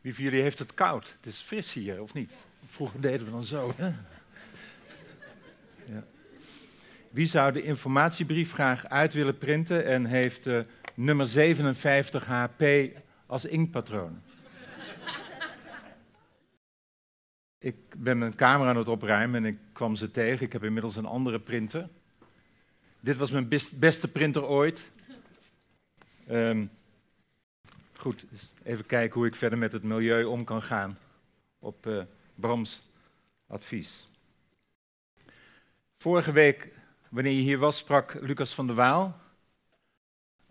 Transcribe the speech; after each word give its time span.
Wie 0.00 0.14
van 0.14 0.24
jullie 0.24 0.42
heeft 0.42 0.58
het 0.58 0.74
koud? 0.74 1.16
Het 1.16 1.26
is 1.26 1.40
fris 1.40 1.72
hier, 1.72 2.02
of 2.02 2.14
niet? 2.14 2.34
Vroeger 2.66 3.00
deden 3.00 3.24
we 3.24 3.30
dan 3.30 3.44
zo. 3.44 3.74
Ja. 3.76 3.94
Wie 7.10 7.26
zou 7.26 7.52
de 7.52 7.62
informatiebrief 7.62 8.52
graag 8.52 8.86
uit 8.86 9.12
willen 9.12 9.38
printen 9.38 9.84
en 9.84 10.04
heeft 10.04 10.46
uh, 10.46 10.60
nummer 10.94 11.26
57 11.26 12.26
HP 12.26 12.64
als 13.26 13.44
inkpatroon? 13.44 14.22
ik 17.64 17.76
ben 17.96 18.18
mijn 18.18 18.34
camera 18.34 18.70
aan 18.70 18.76
het 18.76 18.88
opruimen 18.88 19.44
en 19.44 19.50
ik 19.50 19.58
kwam 19.72 19.96
ze 19.96 20.10
tegen. 20.10 20.46
Ik 20.46 20.52
heb 20.52 20.64
inmiddels 20.64 20.96
een 20.96 21.06
andere 21.06 21.40
printer. 21.40 21.88
Dit 23.00 23.16
was 23.16 23.30
mijn 23.30 23.48
beste 23.74 24.08
printer 24.08 24.46
ooit. 24.46 24.90
Um, 26.30 26.70
Goed, 27.98 28.26
even 28.62 28.86
kijken 28.86 29.14
hoe 29.14 29.26
ik 29.26 29.36
verder 29.36 29.58
met 29.58 29.72
het 29.72 29.82
milieu 29.82 30.24
om 30.24 30.44
kan 30.44 30.62
gaan. 30.62 30.98
Op 31.58 31.86
uh, 31.86 32.02
Brams 32.34 32.82
advies. 33.46 34.08
Vorige 35.98 36.32
week, 36.32 36.68
wanneer 37.08 37.32
je 37.32 37.42
hier 37.42 37.58
was, 37.58 37.78
sprak 37.78 38.14
Lucas 38.20 38.54
van 38.54 38.66
der 38.66 38.76
Waal 38.76 39.16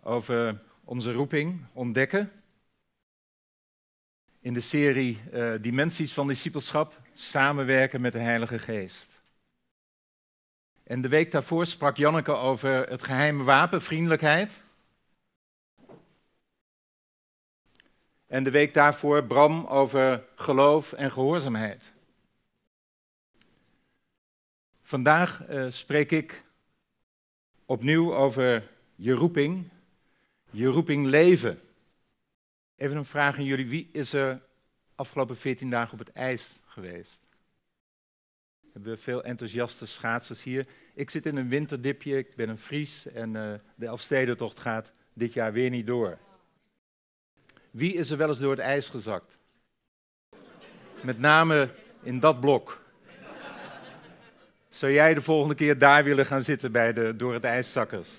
over 0.02 0.62
onze 0.84 1.12
roeping, 1.12 1.64
ontdekken. 1.72 2.32
In 4.40 4.54
de 4.54 4.60
serie 4.60 5.20
uh, 5.32 5.54
Dimensies 5.60 6.12
van 6.12 6.28
Discipelschap, 6.28 7.00
samenwerken 7.14 8.00
met 8.00 8.12
de 8.12 8.18
Heilige 8.18 8.58
Geest. 8.58 9.22
En 10.82 11.00
de 11.00 11.08
week 11.08 11.30
daarvoor 11.30 11.66
sprak 11.66 11.96
Janneke 11.96 12.32
over 12.32 12.88
het 12.88 13.02
geheime 13.02 13.42
wapen, 13.42 13.82
vriendelijkheid. 13.82 14.62
En 18.34 18.44
de 18.44 18.50
week 18.50 18.74
daarvoor 18.74 19.24
Bram 19.24 19.66
over 19.66 20.24
geloof 20.34 20.92
en 20.92 21.10
gehoorzaamheid. 21.10 21.92
Vandaag 24.82 25.48
uh, 25.48 25.66
spreek 25.70 26.10
ik 26.10 26.44
opnieuw 27.64 28.14
over 28.14 28.70
je 28.94 29.12
roeping, 29.12 29.68
je 30.50 30.66
roeping 30.66 31.06
leven. 31.06 31.58
Even 32.76 32.96
een 32.96 33.04
vraag 33.04 33.36
aan 33.36 33.44
jullie, 33.44 33.68
wie 33.68 33.88
is 33.92 34.12
er 34.12 34.40
afgelopen 34.94 35.36
14 35.36 35.70
dagen 35.70 35.92
op 35.92 35.98
het 35.98 36.12
ijs 36.12 36.60
geweest? 36.64 37.20
Hebben 38.72 38.92
we 38.92 38.98
veel 38.98 39.24
enthousiaste 39.24 39.86
schaatsers 39.86 40.42
hier. 40.42 40.66
Ik 40.94 41.10
zit 41.10 41.26
in 41.26 41.36
een 41.36 41.48
winterdipje, 41.48 42.16
ik 42.16 42.34
ben 42.36 42.48
een 42.48 42.58
Fries 42.58 43.06
en 43.06 43.34
uh, 43.34 43.54
de 43.74 43.86
Elfstedentocht 43.86 44.60
gaat 44.60 44.92
dit 45.12 45.32
jaar 45.32 45.52
weer 45.52 45.70
niet 45.70 45.86
door. 45.86 46.18
Wie 47.74 47.94
is 47.94 48.10
er 48.10 48.16
wel 48.16 48.28
eens 48.28 48.38
door 48.38 48.50
het 48.50 48.60
ijs 48.60 48.88
gezakt? 48.88 49.36
Met 51.02 51.18
name 51.18 51.70
in 52.02 52.20
dat 52.20 52.40
blok. 52.40 52.82
Zou 54.68 54.92
jij 54.92 55.14
de 55.14 55.22
volgende 55.22 55.54
keer 55.54 55.78
daar 55.78 56.04
willen 56.04 56.26
gaan 56.26 56.42
zitten 56.42 56.72
bij 56.72 56.92
de 56.92 57.16
door 57.16 57.34
het 57.34 57.44
ijszakkers? 57.44 58.10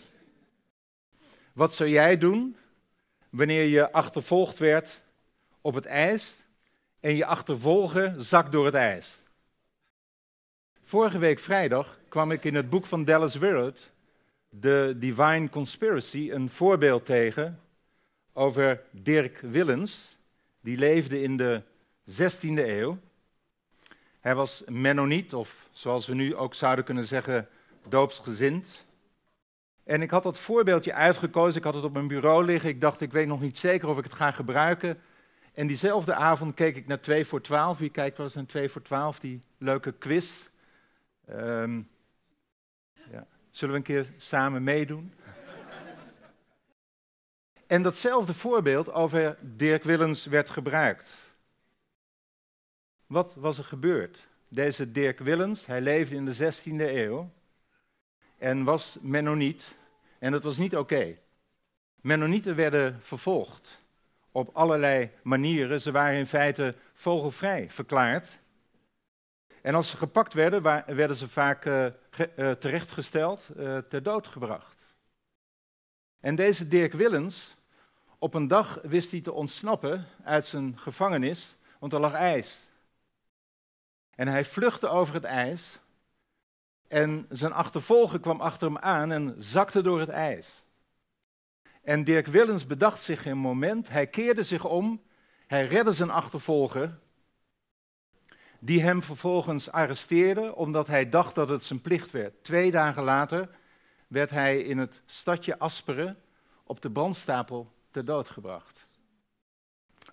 Wat 1.54 1.74
zou 1.74 1.90
jij 1.90 2.18
doen 2.18 2.58
wanneer 3.30 3.64
je 3.64 3.92
achtervolgd 3.92 4.58
werd 4.58 5.02
op 5.62 5.74
het 5.74 5.86
ijs 5.86 6.44
en 7.00 7.16
je 7.16 7.26
achtervolgen 7.26 8.24
zakt 8.24 8.52
door 8.52 8.66
het 8.66 8.76
ijs? 8.76 9.24
Vorige 10.84 11.18
week 11.18 11.40
vrijdag 11.40 12.00
kwam 12.10 12.32
ik 12.32 12.44
in 12.44 12.56
het 12.56 12.70
boek 12.70 12.86
van 12.86 13.04
Dallas 13.04 13.36
Willard, 13.36 13.92
The 14.60 14.96
Divine 14.98 15.50
Conspiracy, 15.50 16.32
een 16.32 16.50
voorbeeld 16.50 17.06
tegen 17.06 17.60
over 18.38 18.82
Dirk 18.92 19.40
Willens. 19.40 20.18
Die 20.62 20.78
leefde 20.78 21.22
in 21.22 21.38
de 21.38 21.62
16e 22.12 22.58
eeuw. 22.58 22.98
Hij 24.20 24.36
was 24.36 24.64
Mennoniet, 24.68 25.34
of 25.34 25.68
zoals 25.72 26.08
we 26.08 26.14
nu 26.14 26.36
ook 26.36 26.54
zouden 26.54 26.86
kunnen 26.86 27.08
zeggen, 27.08 27.48
doopsgezind. 27.88 28.86
En 29.84 30.02
ik 30.02 30.10
had 30.10 30.24
dat 30.24 30.38
voorbeeldje 30.38 30.94
uitgekozen, 30.94 31.58
ik 31.58 31.64
had 31.64 31.74
het 31.74 31.84
op 31.84 31.94
mijn 31.94 32.08
bureau 32.08 32.46
liggen. 32.46 32.70
Ik 32.70 32.82
dacht, 32.82 33.02
ik 33.02 33.12
weet 33.12 33.28
nog 33.28 33.42
niet 33.42 33.58
zeker 33.58 33.88
of 33.88 33.98
ik 33.98 34.04
het 34.04 34.14
ga 34.14 34.32
gebruiken. 34.32 35.02
En 35.54 35.68
diezelfde 35.68 36.14
avond 36.14 36.54
keek 36.54 36.76
ik 36.76 36.88
naar 36.88 37.02
2 37.02 37.26
voor 37.26 37.42
12. 37.42 37.78
Wie 37.78 37.90
kijkt 37.90 38.18
wel 38.18 38.26
eens 38.26 38.36
naar 38.36 38.46
2 38.46 38.70
voor 38.70 38.82
12, 38.82 39.20
die 39.20 39.40
leuke 39.58 39.92
quiz. 39.92 40.48
Um, 41.30 41.90
ja. 43.12 43.28
Zullen 43.50 43.74
we 43.74 43.80
een 43.80 43.86
keer 43.86 44.14
samen 44.18 44.64
meedoen? 44.64 45.14
En 47.68 47.82
datzelfde 47.82 48.34
voorbeeld 48.34 48.92
over 48.92 49.38
Dirk 49.42 49.84
Willens 49.84 50.26
werd 50.26 50.50
gebruikt. 50.50 51.10
Wat 53.06 53.34
was 53.36 53.58
er 53.58 53.64
gebeurd? 53.64 54.28
Deze 54.48 54.92
Dirk 54.92 55.20
Willens, 55.20 55.66
hij 55.66 55.82
leefde 55.82 56.16
in 56.16 56.26
de 56.26 56.54
16e 56.54 56.76
eeuw 56.78 57.30
en 58.38 58.64
was 58.64 58.98
Mennoniet. 59.02 59.76
En 60.20 60.32
dat 60.32 60.44
was 60.44 60.58
niet 60.58 60.76
oké. 60.78 61.18
Mennonieten 62.02 62.56
werden 62.56 63.00
vervolgd 63.02 63.84
op 64.32 64.50
allerlei 64.54 65.12
manieren. 65.24 65.82
Ze 65.82 65.92
waren 65.92 66.18
in 66.18 66.28
feite 66.28 66.76
vogelvrij 66.94 67.70
verklaard. 67.70 68.40
En 69.62 69.76
als 69.76 69.90
ze 69.90 69.98
gepakt 69.98 70.34
werden, 70.34 70.62
werden 70.96 71.16
ze 71.16 71.30
vaak 71.30 71.66
uh, 71.66 71.86
terechtgesteld, 72.52 73.50
uh, 73.58 73.78
ter 73.78 74.04
dood 74.04 74.28
gebracht. 74.28 74.75
En 76.26 76.36
deze 76.36 76.68
Dirk 76.68 76.94
Willens, 76.94 77.56
op 78.18 78.34
een 78.34 78.48
dag 78.48 78.80
wist 78.84 79.12
hij 79.12 79.22
te 79.22 79.32
ontsnappen 79.32 80.06
uit 80.24 80.46
zijn 80.46 80.80
gevangenis, 80.80 81.56
want 81.80 81.94
er 81.94 82.00
lag 82.00 82.14
ijs. 82.14 82.72
En 84.16 84.28
hij 84.28 84.46
vluchtte 84.46 84.88
over 84.88 85.14
het 85.14 85.24
ijs 85.24 85.80
en 86.88 87.26
zijn 87.30 87.54
achtervolger 87.54 88.20
kwam 88.20 88.42
achter 88.42 88.68
hem 88.68 88.78
aan 88.78 89.12
en 89.12 89.36
zakte 89.38 89.82
door 89.82 90.00
het 90.00 90.10
ijs. 90.10 90.64
En 91.82 92.04
Dirk 92.04 92.28
Willens 92.28 92.66
bedacht 92.66 93.02
zich 93.02 93.26
een 93.26 93.38
moment, 93.38 93.90
hij 93.90 94.08
keerde 94.08 94.44
zich 94.44 94.66
om, 94.66 95.02
hij 95.48 95.68
redde 95.68 95.94
zijn 95.94 96.12
achtervolger, 96.12 97.00
die 98.60 98.82
hem 98.82 99.04
vervolgens 99.04 99.72
arresteerde 99.72 100.56
omdat 100.56 100.88
hij 100.88 101.10
dacht 101.10 101.36
dat 101.36 101.50
het 101.50 101.64
zijn 101.64 101.82
plicht 101.82 102.12
werd. 102.12 102.44
Twee 102.44 102.72
dagen 102.72 103.04
later 103.04 103.50
werd 104.16 104.30
hij 104.30 104.58
in 104.62 104.78
het 104.78 105.02
stadje 105.06 105.60
Asperen 105.60 106.18
op 106.64 106.82
de 106.82 106.92
brandstapel 106.92 107.72
ter 107.92 108.06
dood 108.06 108.30
gebracht. 108.30 108.88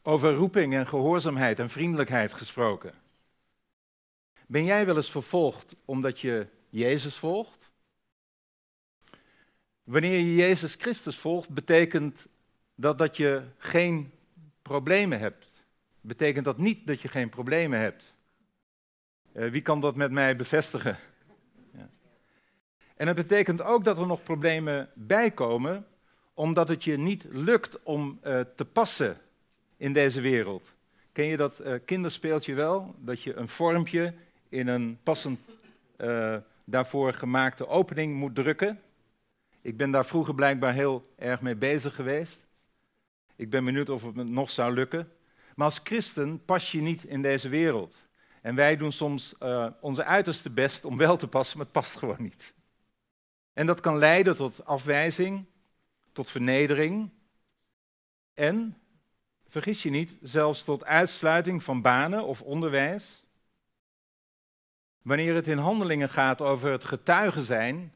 Over 0.02 0.34
roeping 0.34 0.74
en 0.74 0.86
gehoorzaamheid 0.86 1.58
en 1.58 1.70
vriendelijkheid 1.70 2.32
gesproken. 2.32 2.94
Ben 4.46 4.64
jij 4.64 4.86
wel 4.86 4.96
eens 4.96 5.10
vervolgd 5.10 5.76
omdat 5.84 6.20
je 6.20 6.46
Jezus 6.68 7.16
volgt? 7.16 7.70
Wanneer 9.84 10.18
je 10.18 10.34
Jezus 10.34 10.74
Christus 10.74 11.18
volgt, 11.18 11.48
betekent 11.48 12.26
dat 12.74 12.98
dat 12.98 13.16
je 13.16 13.42
geen 13.58 14.12
problemen 14.62 15.18
hebt. 15.18 15.50
Betekent 16.00 16.44
dat 16.44 16.58
niet 16.58 16.86
dat 16.86 17.00
je 17.00 17.08
geen 17.08 17.28
problemen 17.28 17.78
hebt. 17.78 18.14
Uh, 19.32 19.50
wie 19.50 19.62
kan 19.62 19.80
dat 19.80 19.96
met 19.96 20.10
mij 20.10 20.36
bevestigen? 20.36 20.98
En 22.96 23.06
het 23.06 23.16
betekent 23.16 23.62
ook 23.62 23.84
dat 23.84 23.98
er 23.98 24.06
nog 24.06 24.22
problemen 24.22 24.90
bijkomen 24.94 25.86
omdat 26.34 26.68
het 26.68 26.84
je 26.84 26.98
niet 26.98 27.24
lukt 27.30 27.82
om 27.82 28.20
uh, 28.24 28.40
te 28.56 28.64
passen 28.64 29.20
in 29.76 29.92
deze 29.92 30.20
wereld. 30.20 30.74
Ken 31.12 31.26
je 31.26 31.36
dat 31.36 31.60
uh, 31.60 31.74
kinderspeeltje 31.84 32.54
wel? 32.54 32.94
Dat 32.98 33.22
je 33.22 33.34
een 33.34 33.48
vormpje 33.48 34.14
in 34.48 34.68
een 34.68 34.98
passend 35.02 35.40
uh, 35.96 36.36
daarvoor 36.64 37.12
gemaakte 37.12 37.68
opening 37.68 38.14
moet 38.14 38.34
drukken. 38.34 38.80
Ik 39.60 39.76
ben 39.76 39.90
daar 39.90 40.06
vroeger 40.06 40.34
blijkbaar 40.34 40.72
heel 40.72 41.02
erg 41.16 41.40
mee 41.40 41.56
bezig 41.56 41.94
geweest. 41.94 42.42
Ik 43.36 43.50
ben 43.50 43.64
benieuwd 43.64 43.88
of 43.88 44.02
het 44.02 44.14
me 44.14 44.24
nog 44.24 44.50
zou 44.50 44.74
lukken. 44.74 45.12
Maar 45.54 45.66
als 45.66 45.80
christen 45.84 46.44
pas 46.44 46.72
je 46.72 46.80
niet 46.80 47.04
in 47.04 47.22
deze 47.22 47.48
wereld. 47.48 47.94
En 48.40 48.54
wij 48.54 48.76
doen 48.76 48.92
soms 48.92 49.34
onze 49.80 50.04
uiterste 50.04 50.50
best 50.50 50.84
om 50.84 50.96
wel 50.96 51.16
te 51.16 51.28
passen, 51.28 51.56
maar 51.56 51.66
het 51.66 51.74
past 51.74 51.96
gewoon 51.96 52.22
niet. 52.22 52.54
En 53.52 53.66
dat 53.66 53.80
kan 53.80 53.98
leiden 53.98 54.36
tot 54.36 54.64
afwijzing, 54.64 55.44
tot 56.12 56.30
vernedering 56.30 57.10
en, 58.34 58.76
vergis 59.48 59.82
je 59.82 59.90
niet, 59.90 60.16
zelfs 60.22 60.64
tot 60.64 60.84
uitsluiting 60.84 61.62
van 61.62 61.82
banen 61.82 62.24
of 62.24 62.42
onderwijs. 62.42 63.24
Wanneer 65.02 65.34
het 65.34 65.48
in 65.48 65.58
handelingen 65.58 66.08
gaat 66.08 66.40
over 66.40 66.70
het 66.70 66.84
getuigen 66.84 67.42
zijn 67.42 67.92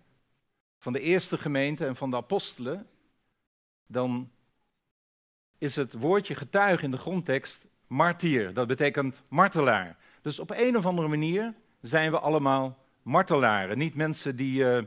van 0.79 0.93
de 0.93 1.01
eerste 1.01 1.39
gemeente 1.39 1.87
en 1.87 1.97
van 1.97 2.11
de 2.11 2.17
apostelen, 2.17 2.89
dan 3.87 4.31
is 5.59 5.77
het 5.77 5.93
woordje 5.93 6.35
getuige 6.35 6.85
in 6.85 6.91
de 6.91 6.97
grondtekst 6.97 7.67
martier. 7.87 8.55
Dat 8.55 8.67
betekent 8.67 9.23
martelaar. 9.29 9.97
Dus 10.23 10.39
op 10.39 10.51
een 10.51 10.77
of 10.77 10.87
andere 10.87 11.09
manier 11.09 11.55
zijn 11.81 12.11
we 12.11 12.21
allemaal 12.21 12.79
martelaren. 13.03 13.79
Niet 13.79 13.95
mensen 13.95 14.37
die 14.37 14.65
uh, 14.65 14.83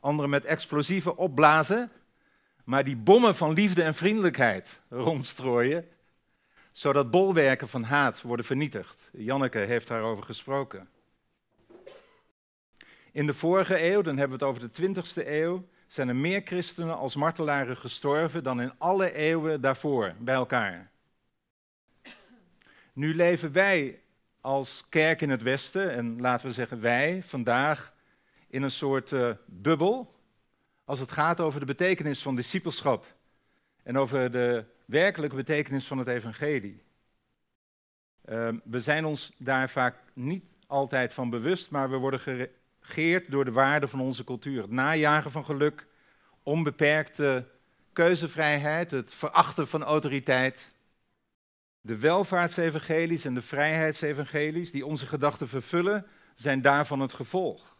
anderen 0.00 0.30
met 0.30 0.44
explosieven 0.44 1.16
opblazen, 1.16 1.90
maar 2.64 2.84
die 2.84 2.96
bommen 2.96 3.34
van 3.34 3.52
liefde 3.52 3.82
en 3.82 3.94
vriendelijkheid 3.94 4.80
rondstrooien 4.88 5.88
zodat 6.78 7.10
bolwerken 7.10 7.68
van 7.68 7.82
haat 7.82 8.22
worden 8.22 8.44
vernietigd. 8.44 9.10
Janneke 9.12 9.58
heeft 9.58 9.86
daarover 9.86 10.24
gesproken. 10.24 10.88
In 13.12 13.26
de 13.26 13.34
vorige 13.34 13.92
eeuw, 13.92 14.02
dan 14.02 14.16
hebben 14.16 14.38
we 14.38 14.44
het 14.44 14.54
over 14.54 14.70
de 14.72 15.02
20ste 15.02 15.26
eeuw, 15.26 15.68
zijn 15.86 16.08
er 16.08 16.16
meer 16.16 16.40
christenen 16.44 16.96
als 16.96 17.16
martelaren 17.16 17.76
gestorven 17.76 18.42
dan 18.42 18.60
in 18.60 18.72
alle 18.78 19.12
eeuwen 19.12 19.60
daarvoor 19.60 20.14
bij 20.18 20.34
elkaar. 20.34 20.90
Nu 22.92 23.14
leven 23.14 23.52
wij 23.52 24.00
als 24.40 24.84
kerk 24.88 25.20
in 25.20 25.30
het 25.30 25.42
Westen, 25.42 25.92
en 25.92 26.20
laten 26.20 26.46
we 26.46 26.52
zeggen 26.52 26.80
wij 26.80 27.22
vandaag, 27.22 27.92
in 28.48 28.62
een 28.62 28.70
soort 28.70 29.10
uh, 29.10 29.30
bubbel 29.46 30.14
als 30.84 30.98
het 30.98 31.12
gaat 31.12 31.40
over 31.40 31.60
de 31.60 31.66
betekenis 31.66 32.22
van 32.22 32.34
discipelschap 32.34 33.16
en 33.82 33.98
over 33.98 34.30
de 34.30 34.64
werkelijke 34.84 35.36
betekenis 35.36 35.86
van 35.86 35.98
het 35.98 36.08
evangelie. 36.08 36.82
Uh, 38.24 38.48
we 38.64 38.80
zijn 38.80 39.04
ons 39.04 39.32
daar 39.36 39.70
vaak 39.70 39.96
niet 40.12 40.44
altijd 40.66 41.14
van 41.14 41.30
bewust, 41.30 41.70
maar 41.70 41.90
we 41.90 41.96
worden 41.96 42.20
geregeerd 42.20 43.30
door 43.30 43.44
de 43.44 43.52
waarden 43.52 43.88
van 43.88 44.00
onze 44.00 44.24
cultuur. 44.24 44.62
Het 44.62 44.70
najagen 44.70 45.30
van 45.30 45.44
geluk, 45.44 45.86
onbeperkte 46.42 47.46
keuzevrijheid, 47.92 48.90
het 48.90 49.14
verachten 49.14 49.68
van 49.68 49.82
autoriteit. 49.82 50.72
De 51.80 51.96
welvaartsevangelies 51.96 53.24
en 53.24 53.34
de 53.34 53.42
vrijheidsevangelies 53.42 54.70
die 54.70 54.86
onze 54.86 55.06
gedachten 55.06 55.48
vervullen, 55.48 56.06
zijn 56.34 56.62
daarvan 56.62 57.00
het 57.00 57.12
gevolg. 57.12 57.76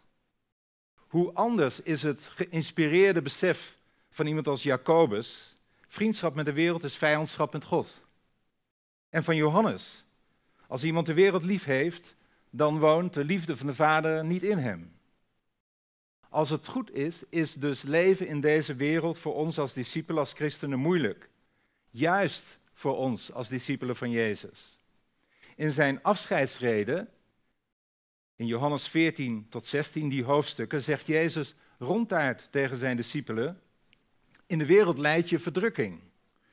Hoe 1.08 1.32
anders 1.32 1.80
is 1.80 2.02
het 2.02 2.24
geïnspireerde 2.24 3.22
besef 3.22 3.76
van 4.10 4.26
iemand 4.26 4.46
als 4.46 4.62
Jacobus, 4.62 5.54
vriendschap 5.88 6.34
met 6.34 6.44
de 6.44 6.52
wereld 6.52 6.84
is 6.84 6.96
vijandschap 6.96 7.52
met 7.52 7.64
God. 7.64 8.00
En 9.10 9.24
van 9.24 9.36
Johannes, 9.36 10.04
als 10.66 10.84
iemand 10.84 11.06
de 11.06 11.14
wereld 11.14 11.42
lief 11.42 11.64
heeft, 11.64 12.14
dan 12.50 12.78
woont 12.78 13.14
de 13.14 13.24
liefde 13.24 13.56
van 13.56 13.66
de 13.66 13.74
Vader 13.74 14.24
niet 14.24 14.42
in 14.42 14.58
hem. 14.58 14.92
Als 16.28 16.50
het 16.50 16.66
goed 16.66 16.94
is, 16.94 17.22
is 17.28 17.54
dus 17.54 17.82
leven 17.82 18.26
in 18.26 18.40
deze 18.40 18.74
wereld 18.74 19.18
voor 19.18 19.34
ons 19.34 19.58
als 19.58 19.72
discipelen, 19.72 20.20
als 20.20 20.32
christenen 20.32 20.78
moeilijk. 20.78 21.28
Juist 21.90 22.58
voor 22.74 22.96
ons 22.96 23.32
als 23.32 23.48
discipelen 23.48 23.96
van 23.96 24.10
Jezus. 24.10 24.78
In 25.56 25.70
zijn 25.70 26.02
afscheidsreden, 26.02 27.08
in 28.38 28.46
Johannes 28.46 28.88
14 28.88 29.46
tot 29.48 29.66
16, 29.66 30.08
die 30.08 30.24
hoofdstukken, 30.24 30.82
zegt 30.82 31.06
Jezus 31.06 31.54
ronduit 31.78 32.48
tegen 32.50 32.76
zijn 32.76 32.96
discipelen, 32.96 33.60
in 34.46 34.58
de 34.58 34.66
wereld 34.66 34.98
leidt 34.98 35.28
je 35.28 35.38
verdrukking. 35.38 36.00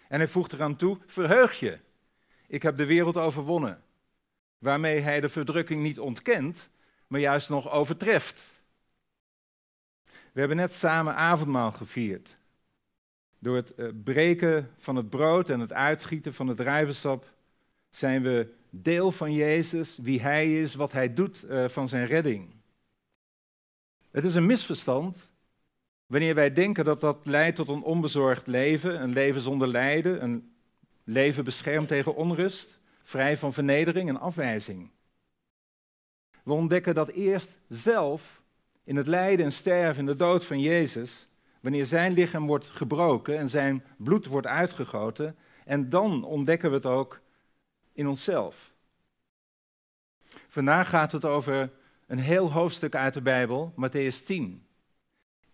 En 0.08 0.20
hij 0.20 0.28
voegt 0.28 0.54
eraan 0.54 0.76
toe, 0.76 0.98
verheug 1.06 1.60
je. 1.60 1.80
Ik 2.48 2.62
heb 2.62 2.78
de 2.78 2.86
wereld 2.86 3.18
overwonnen. 3.18 3.84
Waarmee 4.58 5.00
hij 5.00 5.20
de 5.22 5.30
verdrukking 5.30 5.82
niet 5.82 6.00
ontkent, 6.00 6.70
maar 7.08 7.20
juist 7.20 7.50
nog 7.50 7.72
overtreft. 7.72 8.52
We 10.06 10.40
hebben 10.40 10.58
net 10.58 10.74
samen 10.74 11.16
avondmaal 11.16 11.72
gevierd. 11.72 12.38
Door 13.40 13.56
het 13.56 13.76
eh, 13.76 13.88
breken 14.04 14.72
van 14.78 14.96
het 14.96 15.10
brood 15.10 15.50
en 15.50 15.60
het 15.60 15.74
uitgieten 15.74 16.34
van 16.34 16.48
het 16.48 16.58
druivensap 16.58 17.34
zijn 17.96 18.22
we 18.22 18.48
deel 18.70 19.12
van 19.12 19.34
Jezus, 19.34 19.98
wie 20.02 20.22
Hij 20.22 20.62
is, 20.62 20.76
wat 20.76 20.92
Hij 20.92 21.14
doet 21.14 21.44
eh, 21.44 21.68
van 21.68 21.90
zijn 21.90 22.06
redding. 22.06 22.54
Het 24.12 24.24
is 24.24 24.36
een 24.36 24.46
misverstand 24.46 25.18
wanneer 26.06 26.36
wij 26.36 26.54
denken 26.54 26.86
dat 26.86 27.02
dat 27.02 27.18
leidt 27.24 27.56
tot 27.56 27.68
een 27.68 27.84
onbezorgd 27.84 28.48
leven, 28.48 29.02
een 29.02 29.14
leven 29.14 29.42
zonder 29.42 29.68
lijden, 29.68 30.24
een 30.24 30.54
leven 31.04 31.44
beschermd 31.44 31.88
tegen 31.88 32.16
onrust, 32.16 32.80
vrij 33.04 33.38
van 33.38 33.54
vernedering 33.54 34.10
en 34.10 34.20
afwijzing. 34.20 34.90
We 36.44 36.54
ontdekken 36.54 36.96
dat 36.96 37.10
eerst 37.10 37.60
zelf 37.68 38.42
in 38.84 38.96
het 38.96 39.08
lijden 39.08 39.46
en 39.46 39.52
sterven, 39.52 40.00
in 40.00 40.06
de 40.06 40.16
dood 40.16 40.46
van 40.46 40.60
Jezus, 40.60 41.28
wanneer 41.60 41.86
zijn 41.86 42.14
lichaam 42.14 42.48
wordt 42.48 42.70
gebroken 42.70 43.38
en 43.38 43.50
zijn 43.50 43.84
bloed 43.98 44.26
wordt 44.26 44.48
uitgegoten, 44.48 45.36
en 45.66 45.90
dan 45.90 46.24
ontdekken 46.24 46.70
we 46.70 46.76
het 46.76 46.86
ook 46.86 47.24
in 47.96 48.08
onszelf. 48.08 48.74
Vandaag 50.48 50.90
gaat 50.90 51.12
het 51.12 51.26
over 51.26 51.72
een 52.08 52.20
heel 52.20 52.52
hoofdstuk 52.52 52.96
uit 52.96 53.14
de 53.14 53.22
Bijbel, 53.22 53.74
Matthäus 53.76 54.26
10. 54.26 54.66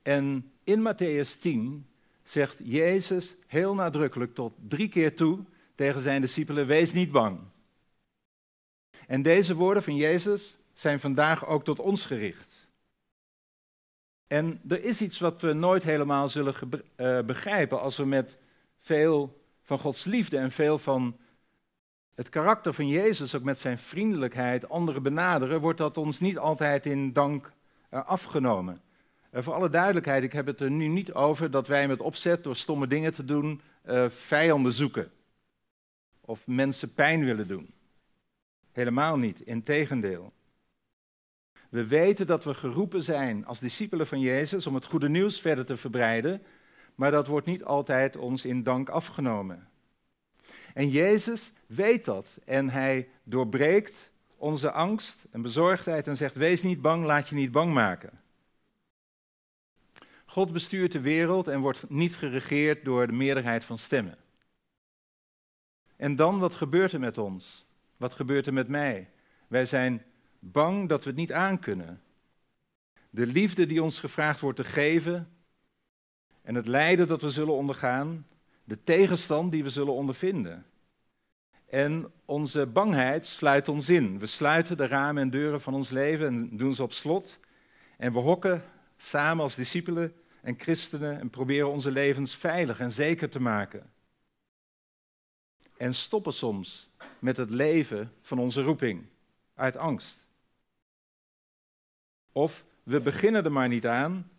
En 0.02 0.52
in 0.64 0.94
Matthäus 0.94 1.40
10 1.40 1.88
zegt 2.24 2.58
Jezus 2.64 3.36
heel 3.48 3.76
nadrukkelijk 3.76 4.34
tot 4.34 4.54
drie 4.68 4.90
keer 4.90 5.16
toe 5.16 5.40
tegen 5.76 6.02
zijn 6.02 6.22
discipelen: 6.22 6.66
Wees 6.66 6.94
niet 6.94 7.12
bang. 7.12 7.40
En 9.08 9.22
deze 9.22 9.56
woorden 9.56 9.84
van 9.84 9.96
Jezus 9.96 10.58
zijn 10.74 11.00
vandaag 11.00 11.46
ook 11.46 11.64
tot 11.64 11.80
ons 11.80 12.06
gericht. 12.06 12.50
En 14.28 14.62
er 14.68 14.84
is 14.84 15.02
iets 15.02 15.20
wat 15.20 15.42
we 15.42 15.54
nooit 15.54 15.84
helemaal 15.84 16.30
zullen 16.30 16.54
uh, 16.98 17.20
begrijpen 17.22 17.82
als 17.82 17.98
we 17.98 18.06
met 18.06 18.38
veel 18.80 19.42
van 19.62 19.80
Gods 19.80 20.04
liefde 20.04 20.38
en 20.38 20.52
veel 20.52 20.80
van 20.80 21.18
het 22.22 22.30
karakter 22.30 22.74
van 22.74 22.88
Jezus, 22.88 23.36
ook 23.36 23.44
met 23.44 23.60
zijn 23.60 23.78
vriendelijkheid, 23.78 24.70
anderen 24.70 25.04
benaderen, 25.04 25.62
wordt 25.62 25.78
dat 25.78 25.98
ons 25.98 26.20
niet 26.20 26.38
altijd 26.38 26.86
in 26.86 27.14
dank 27.14 27.52
uh, 27.92 28.06
afgenomen. 28.06 28.82
Uh, 29.32 29.42
voor 29.42 29.54
alle 29.54 29.70
duidelijkheid, 29.70 30.24
ik 30.24 30.34
heb 30.34 30.46
het 30.46 30.62
er 30.62 30.72
nu 30.72 30.88
niet 30.88 31.14
over 31.14 31.52
dat 31.52 31.68
wij 31.68 31.88
met 31.88 32.00
opzet 32.00 32.44
door 32.44 32.56
stomme 32.56 32.88
dingen 32.88 33.14
te 33.14 33.26
doen 33.26 33.62
vijanden 34.08 34.72
zoeken. 34.72 35.12
Of 36.22 36.48
mensen 36.48 36.94
pijn 36.94 37.26
willen 37.26 37.48
doen. 37.48 37.74
Helemaal 38.72 39.18
niet, 39.18 39.40
integendeel. 39.40 40.34
We 41.70 41.88
weten 41.88 42.28
dat 42.28 42.44
we 42.44 42.54
geroepen 42.54 43.04
zijn 43.04 43.46
als 43.46 43.60
discipelen 43.60 44.08
van 44.08 44.20
Jezus 44.20 44.68
om 44.68 44.76
het 44.76 44.86
goede 44.86 45.10
nieuws 45.10 45.42
verder 45.42 45.66
te 45.66 45.78
verbreiden, 45.78 46.44
maar 46.96 47.12
dat 47.12 47.28
wordt 47.28 47.48
niet 47.48 47.64
altijd 47.64 48.16
ons 48.16 48.46
in 48.46 48.64
dank 48.64 48.90
afgenomen. 48.90 49.71
En 50.74 50.90
Jezus 50.90 51.54
weet 51.66 52.06
dat 52.06 52.40
en 52.46 52.70
hij 52.70 53.10
doorbreekt 53.24 54.12
onze 54.38 54.72
angst 54.72 55.26
en 55.32 55.42
bezorgdheid 55.42 56.08
en 56.08 56.18
zegt: 56.18 56.36
Wees 56.36 56.64
niet 56.64 56.82
bang, 56.82 57.06
laat 57.06 57.30
je 57.30 57.36
niet 57.36 57.52
bang 57.52 57.74
maken. 57.74 58.20
God 60.26 60.52
bestuurt 60.52 60.92
de 60.92 61.00
wereld 61.00 61.48
en 61.48 61.60
wordt 61.60 61.90
niet 61.90 62.16
geregeerd 62.16 62.86
door 62.86 63.08
de 63.08 63.14
meerderheid 63.14 63.64
van 63.64 63.78
stemmen. 63.78 64.18
En 65.96 66.16
dan, 66.16 66.40
wat 66.40 66.54
gebeurt 66.54 66.94
er 66.94 67.00
met 67.00 67.18
ons? 67.18 67.66
Wat 67.98 68.14
gebeurt 68.14 68.48
er 68.48 68.54
met 68.54 68.68
mij? 68.68 69.10
Wij 69.48 69.66
zijn 69.66 70.04
bang 70.40 70.90
dat 70.90 71.04
we 71.04 71.10
het 71.10 71.20
niet 71.20 71.32
aankunnen. 71.32 72.02
De 73.10 73.26
liefde 73.26 73.66
die 73.66 73.84
ons 73.84 74.00
gevraagd 74.00 74.40
wordt 74.40 74.58
te 74.58 74.64
geven 74.64 75.30
en 76.42 76.56
het 76.56 76.68
lijden 76.68 77.08
dat 77.08 77.22
we 77.22 77.30
zullen 77.30 77.54
ondergaan, 77.54 78.26
de 78.64 78.84
tegenstand 78.84 79.52
die 79.52 79.64
we 79.64 79.70
zullen 79.70 79.94
ondervinden. 79.94 80.66
En 81.66 82.12
onze 82.26 82.66
bangheid 82.66 83.26
sluit 83.26 83.68
ons 83.68 83.90
in. 83.90 84.20
We 84.20 84.26
sluiten 84.26 84.78
de 84.78 84.88
ramen 84.88 85.22
en 85.22 85.30
deuren 85.30 85.62
van 85.62 85.74
ons 85.74 85.90
leven 85.90 86.28
en 86.28 86.58
doen 86.58 86.74
ze 86.74 86.84
op 86.84 86.92
slot. 86.94 87.40
En 87.98 88.14
we 88.14 88.20
hokken 88.20 88.64
samen 88.98 89.44
als 89.44 89.56
discipelen 89.56 90.14
en 90.42 90.60
christenen 90.60 91.20
en 91.20 91.30
proberen 91.30 91.72
onze 91.72 91.92
levens 91.92 92.36
veilig 92.36 92.80
en 92.80 92.92
zeker 92.92 93.30
te 93.30 93.40
maken. 93.40 93.92
En 95.78 95.96
stoppen 95.96 96.34
soms 96.34 96.90
met 97.20 97.38
het 97.38 97.50
leven 97.50 98.14
van 98.22 98.40
onze 98.40 98.62
roeping 98.62 99.06
uit 99.56 99.78
angst. 99.78 100.26
Of 102.32 102.66
we 102.84 103.02
beginnen 103.02 103.44
er 103.44 103.52
maar 103.52 103.68
niet 103.68 103.88
aan 103.88 104.30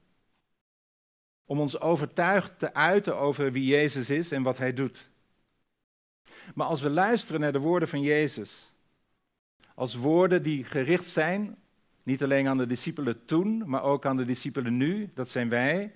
om 1.45 1.61
ons 1.61 1.81
overtuigd 1.81 2.59
te 2.59 2.75
uiten 2.75 3.17
over 3.17 3.53
wie 3.53 3.65
Jezus 3.65 4.11
is 4.11 4.33
en 4.33 4.43
wat 4.43 4.59
Hij 4.59 4.73
doet. 4.73 5.11
Maar 6.55 6.67
als 6.67 6.81
we 6.81 6.91
luisteren 6.91 7.41
naar 7.41 7.53
de 7.53 7.59
woorden 7.59 7.89
van 7.89 8.01
Jezus, 8.01 8.73
als 9.75 9.95
woorden 9.95 10.43
die 10.43 10.65
gericht 10.65 11.07
zijn, 11.07 11.57
niet 12.03 12.23
alleen 12.23 12.49
aan 12.49 12.59
de 12.59 12.67
discipelen 12.67 13.25
toen, 13.25 13.69
maar 13.69 13.83
ook 13.83 14.07
aan 14.07 14.17
de 14.17 14.25
discipelen 14.25 14.77
nu, 14.77 15.11
dat 15.15 15.29
zijn 15.29 15.49
wij, 15.49 15.95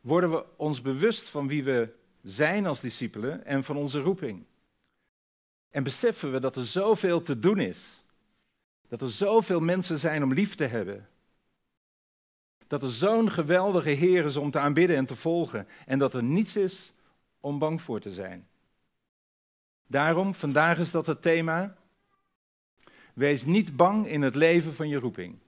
worden 0.00 0.30
we 0.30 0.44
ons 0.56 0.82
bewust 0.82 1.28
van 1.28 1.48
wie 1.48 1.64
we 1.64 1.94
zijn 2.22 2.66
als 2.66 2.80
discipelen 2.80 3.44
en 3.44 3.64
van 3.64 3.76
onze 3.76 4.00
roeping. 4.00 4.44
En 5.70 5.82
beseffen 5.82 6.32
we 6.32 6.40
dat 6.40 6.56
er 6.56 6.64
zoveel 6.66 7.22
te 7.22 7.38
doen 7.38 7.58
is 7.58 8.04
dat 8.88 9.08
er 9.08 9.10
zoveel 9.10 9.60
mensen 9.60 9.98
zijn 9.98 10.22
om 10.22 10.32
lief 10.32 10.54
te 10.54 10.64
hebben. 10.64 11.08
Dat 12.74 12.82
er 12.82 12.90
zo'n 12.90 13.30
geweldige 13.30 13.90
Heer 13.90 14.24
is 14.24 14.36
om 14.36 14.50
te 14.50 14.58
aanbidden 14.58 14.96
en 14.96 15.06
te 15.06 15.16
volgen. 15.16 15.68
En 15.86 15.98
dat 15.98 16.14
er 16.14 16.22
niets 16.22 16.56
is 16.56 16.94
om 17.40 17.58
bang 17.58 17.82
voor 17.82 18.00
te 18.00 18.12
zijn. 18.12 18.46
Daarom, 19.86 20.34
vandaag 20.34 20.78
is 20.78 20.90
dat 20.90 21.06
het 21.06 21.22
thema. 21.22 21.76
Wees 23.12 23.44
niet 23.44 23.76
bang 23.76 24.06
in 24.06 24.22
het 24.22 24.34
leven 24.34 24.74
van 24.74 24.88
je 24.88 24.98
roeping. 24.98 25.38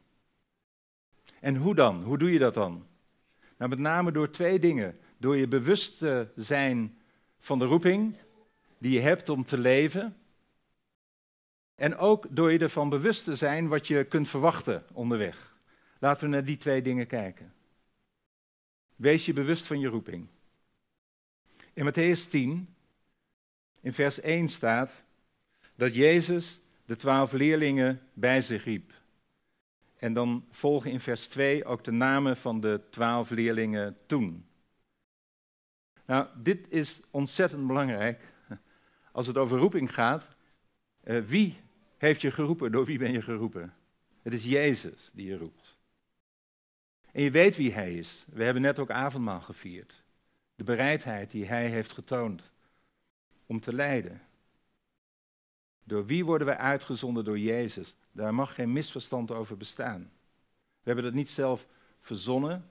En 1.40 1.56
hoe 1.56 1.75
dan? 1.75 2.02
Hoe 2.02 2.18
doe 2.18 2.33
je 2.33 2.38
dat 2.38 2.54
dan? 2.54 2.87
Nou, 3.56 3.71
met 3.71 3.78
name 3.78 4.12
door 4.12 4.30
twee 4.30 4.59
dingen. 4.59 4.99
Door 5.18 5.37
je 5.37 5.49
bewust 5.49 5.99
te 5.99 6.28
zijn 6.37 6.99
van 7.38 7.59
de 7.59 7.64
roeping 7.64 8.16
die 8.78 8.92
je 8.92 9.00
hebt 9.00 9.28
om 9.28 9.45
te 9.45 9.59
leven. 9.59 10.16
En 11.75 11.97
ook 11.97 12.26
door 12.30 12.52
je 12.52 12.59
ervan 12.59 12.88
bewust 12.88 13.25
te 13.25 13.37
zijn 13.37 13.68
wat 13.68 13.87
je 13.87 14.04
kunt 14.04 14.28
verwachten 14.28 14.85
onderweg. 14.92 15.56
Laten 15.99 16.25
we 16.25 16.35
naar 16.35 16.45
die 16.45 16.57
twee 16.57 16.83
dingen 16.83 17.07
kijken. 17.07 17.55
Wees 18.97 19.26
je 19.26 19.33
bewust 19.33 19.67
van 19.67 19.81
je 19.81 19.88
roeping. 19.88 20.26
In 21.73 21.93
Matthäus 21.93 22.31
10, 22.31 22.75
in 23.81 23.93
vers 23.93 24.21
1 24.21 24.49
staat 24.49 25.05
dat 25.75 25.95
Jezus 25.95 26.61
de 26.85 26.97
twaalf 26.97 27.33
leerlingen 27.33 28.00
bij 28.12 28.41
zich 28.41 28.65
riep. 28.65 28.93
En 29.97 30.12
dan 30.12 30.47
volgen 30.50 30.91
in 30.91 31.00
vers 31.00 31.26
2 31.26 31.65
ook 31.65 31.85
de 31.85 31.91
namen 31.91 32.37
van 32.37 32.61
de 32.61 32.81
twaalf 32.91 33.31
leerlingen 33.31 33.97
toen. 34.07 34.47
Nou, 36.07 36.26
dit 36.43 36.67
is 36.69 37.00
ontzettend 37.11 37.67
belangrijk 37.67 38.35
als 39.12 39.26
het 39.26 39.37
over 39.37 39.59
roeping 39.59 39.95
gaat. 39.95 40.37
Uh, 41.05 41.25
wie 41.25 41.61
heeft 41.99 42.21
je 42.21 42.31
geroepen? 42.31 42.73
Door 42.73 42.85
wie 42.85 42.99
ben 42.99 43.12
je 43.12 43.23
geroepen? 43.23 43.75
Het 44.23 44.33
is 44.33 44.45
Jezus 44.45 45.11
die 45.12 45.26
je 45.26 45.37
roept. 45.37 45.65
En 47.16 47.23
je 47.23 47.30
weet 47.30 47.56
wie 47.56 47.73
Hij 47.73 47.94
is. 47.94 48.25
We 48.28 48.44
hebben 48.44 48.62
net 48.62 48.78
ook 48.78 48.90
avondmaal 48.90 49.40
gevierd. 49.40 50.02
De 50.54 50.64
bereidheid 50.64 51.30
die 51.30 51.44
Hij 51.44 51.68
heeft 51.68 51.92
getoond 51.92 52.50
om 53.46 53.61
te 53.61 53.75
lijden. 53.75 54.23
Door 55.85 56.06
wie 56.06 56.25
worden 56.25 56.46
wij 56.46 56.56
uitgezonden? 56.56 57.25
Door 57.25 57.38
Jezus. 57.38 57.96
Daar 58.12 58.35
mag 58.35 58.54
geen 58.54 58.73
misverstand 58.73 59.30
over 59.30 59.56
bestaan. 59.56 60.00
We 60.80 60.82
hebben 60.82 61.04
dat 61.04 61.12
niet 61.12 61.28
zelf 61.28 61.66
verzonnen, 62.00 62.70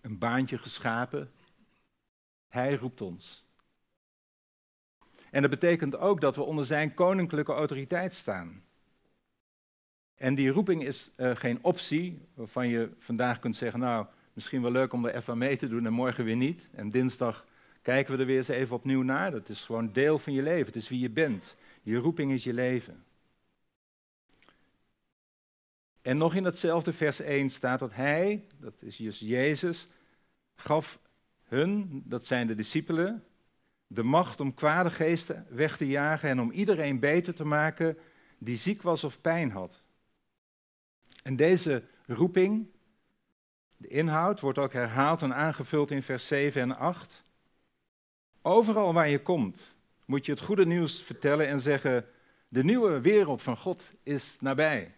een 0.00 0.18
baantje 0.18 0.58
geschapen. 0.58 1.32
Hij 2.48 2.74
roept 2.74 3.00
ons. 3.00 3.44
En 5.30 5.40
dat 5.40 5.50
betekent 5.50 5.96
ook 5.96 6.20
dat 6.20 6.36
we 6.36 6.42
onder 6.42 6.66
zijn 6.66 6.94
koninklijke 6.94 7.52
autoriteit 7.52 8.14
staan. 8.14 8.64
En 10.20 10.34
die 10.34 10.50
roeping 10.50 10.82
is 10.82 11.10
uh, 11.16 11.36
geen 11.36 11.58
optie 11.62 12.20
waarvan 12.34 12.68
je 12.68 12.90
vandaag 12.98 13.38
kunt 13.38 13.56
zeggen, 13.56 13.80
nou, 13.80 14.06
misschien 14.32 14.62
wel 14.62 14.70
leuk 14.70 14.92
om 14.92 15.04
er 15.04 15.14
even 15.14 15.38
mee 15.38 15.56
te 15.56 15.68
doen 15.68 15.86
en 15.86 15.92
morgen 15.92 16.24
weer 16.24 16.36
niet. 16.36 16.68
En 16.72 16.90
dinsdag 16.90 17.46
kijken 17.82 18.14
we 18.14 18.20
er 18.20 18.26
weer 18.26 18.36
eens 18.36 18.48
even 18.48 18.76
opnieuw 18.76 19.02
naar. 19.02 19.30
Dat 19.30 19.48
is 19.48 19.64
gewoon 19.64 19.92
deel 19.92 20.18
van 20.18 20.32
je 20.32 20.42
leven. 20.42 20.66
Het 20.66 20.76
is 20.76 20.88
wie 20.88 21.00
je 21.00 21.10
bent. 21.10 21.56
Je 21.82 21.96
roeping 21.96 22.32
is 22.32 22.44
je 22.44 22.52
leven. 22.52 23.04
En 26.02 26.16
nog 26.16 26.34
in 26.34 26.42
datzelfde 26.42 26.92
vers 26.92 27.20
1 27.20 27.50
staat 27.50 27.78
dat 27.78 27.94
hij, 27.94 28.44
dat 28.58 28.74
is 28.82 28.96
dus 28.96 29.18
Jezus, 29.18 29.88
gaf 30.54 30.98
hun, 31.42 32.02
dat 32.04 32.26
zijn 32.26 32.46
de 32.46 32.54
discipelen, 32.54 33.24
de 33.86 34.02
macht 34.02 34.40
om 34.40 34.54
kwade 34.54 34.90
geesten 34.90 35.46
weg 35.48 35.76
te 35.76 35.86
jagen 35.86 36.28
en 36.28 36.40
om 36.40 36.50
iedereen 36.50 36.98
beter 36.98 37.34
te 37.34 37.44
maken 37.44 37.98
die 38.38 38.56
ziek 38.56 38.82
was 38.82 39.04
of 39.04 39.20
pijn 39.20 39.50
had. 39.50 39.82
En 41.22 41.36
deze 41.36 41.82
roeping, 42.06 42.66
de 43.76 43.88
inhoud, 43.88 44.40
wordt 44.40 44.58
ook 44.58 44.72
herhaald 44.72 45.22
en 45.22 45.34
aangevuld 45.34 45.90
in 45.90 46.02
vers 46.02 46.26
7 46.26 46.62
en 46.62 46.76
8. 46.76 47.24
Overal 48.42 48.92
waar 48.92 49.08
je 49.08 49.22
komt, 49.22 49.76
moet 50.04 50.26
je 50.26 50.32
het 50.32 50.40
goede 50.40 50.66
nieuws 50.66 51.02
vertellen 51.02 51.46
en 51.46 51.60
zeggen: 51.60 52.06
de 52.48 52.64
nieuwe 52.64 53.00
wereld 53.00 53.42
van 53.42 53.56
God 53.56 53.92
is 54.02 54.36
nabij. 54.40 54.94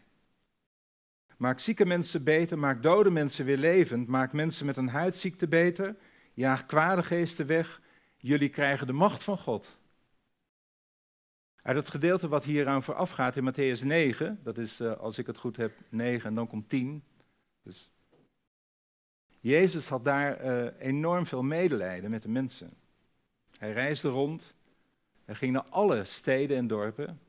Maak 1.36 1.58
zieke 1.58 1.84
mensen 1.84 2.24
beter, 2.24 2.58
maak 2.58 2.82
dode 2.82 3.10
mensen 3.10 3.44
weer 3.44 3.56
levend, 3.56 4.08
maak 4.08 4.32
mensen 4.32 4.66
met 4.66 4.76
een 4.76 4.88
huidziekte 4.88 5.48
beter, 5.48 5.96
jaag 6.32 6.66
kwade 6.66 7.02
geesten 7.02 7.46
weg. 7.46 7.80
Jullie 8.16 8.48
krijgen 8.48 8.86
de 8.86 8.92
macht 8.92 9.22
van 9.22 9.38
God. 9.38 9.80
Uit 11.62 11.76
het 11.76 11.90
gedeelte 11.90 12.28
wat 12.28 12.44
hieraan 12.44 12.82
vooraf 12.82 13.10
gaat 13.10 13.36
in 13.36 13.52
Matthäus 13.52 13.84
9, 13.84 14.40
dat 14.42 14.58
is 14.58 14.80
uh, 14.80 14.92
als 14.92 15.18
ik 15.18 15.26
het 15.26 15.38
goed 15.38 15.56
heb 15.56 15.72
9 15.88 16.28
en 16.28 16.34
dan 16.34 16.46
komt 16.46 16.68
10. 16.68 17.04
Dus 17.62 17.92
Jezus 19.40 19.88
had 19.88 20.04
daar 20.04 20.44
uh, 20.44 20.70
enorm 20.78 21.26
veel 21.26 21.42
medelijden 21.42 22.10
met 22.10 22.22
de 22.22 22.28
mensen. 22.28 22.70
Hij 23.58 23.72
reisde 23.72 24.08
rond, 24.08 24.54
hij 25.24 25.34
ging 25.34 25.52
naar 25.52 25.68
alle 25.68 26.04
steden 26.04 26.56
en 26.56 26.66
dorpen. 26.66 27.20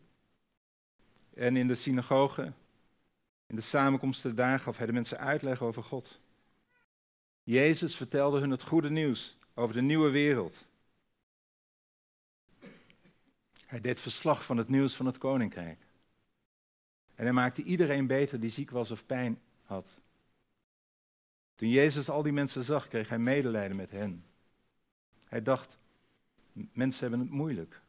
En 1.34 1.58
in 1.58 1.68
de 1.68 1.76
synagogen, 1.76 2.56
in 3.48 3.56
de 3.56 3.62
samenkomsten 3.62 4.36
daar 4.36 4.60
gaf 4.60 4.78
hij 4.78 4.86
de 4.86 4.94
mensen 4.94 5.20
uitleg 5.20 5.62
over 5.62 5.84
God. 5.84 6.20
Jezus 7.44 7.96
vertelde 7.96 8.40
hun 8.40 8.52
het 8.52 8.64
goede 8.64 8.90
nieuws 8.90 9.38
over 9.54 9.76
de 9.76 9.82
nieuwe 9.82 10.10
wereld. 10.10 10.66
Hij 13.74 13.82
deed 13.82 14.00
verslag 14.00 14.46
van 14.46 14.58
het 14.58 14.70
nieuws 14.70 14.96
van 14.96 15.06
het 15.06 15.18
koninkrijk. 15.18 15.80
En 17.16 17.24
hij 17.24 17.34
maakte 17.34 17.64
iedereen 17.64 18.08
beter 18.08 18.40
die 18.40 18.50
ziek 18.50 18.70
was 18.70 18.92
of 18.92 19.06
pijn 19.06 19.40
had. 19.64 20.00
Toen 21.56 21.70
Jezus 21.70 22.10
al 22.10 22.24
die 22.24 22.34
mensen 22.34 22.64
zag, 22.64 22.88
kreeg 22.88 23.10
hij 23.10 23.20
medelijden 23.20 23.78
met 23.78 23.92
hen. 23.92 24.26
Hij 25.28 25.42
dacht, 25.42 25.78
mensen 26.54 27.02
hebben 27.02 27.20
het 27.20 27.30
moeilijk. 27.30 27.82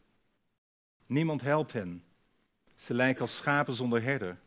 Niemand 1.06 1.40
helpt 1.40 1.72
hen. 1.72 2.04
Ze 2.74 2.94
lijken 2.94 3.20
als 3.20 3.36
schapen 3.36 3.74
zonder 3.74 4.02
herder. 4.02 4.38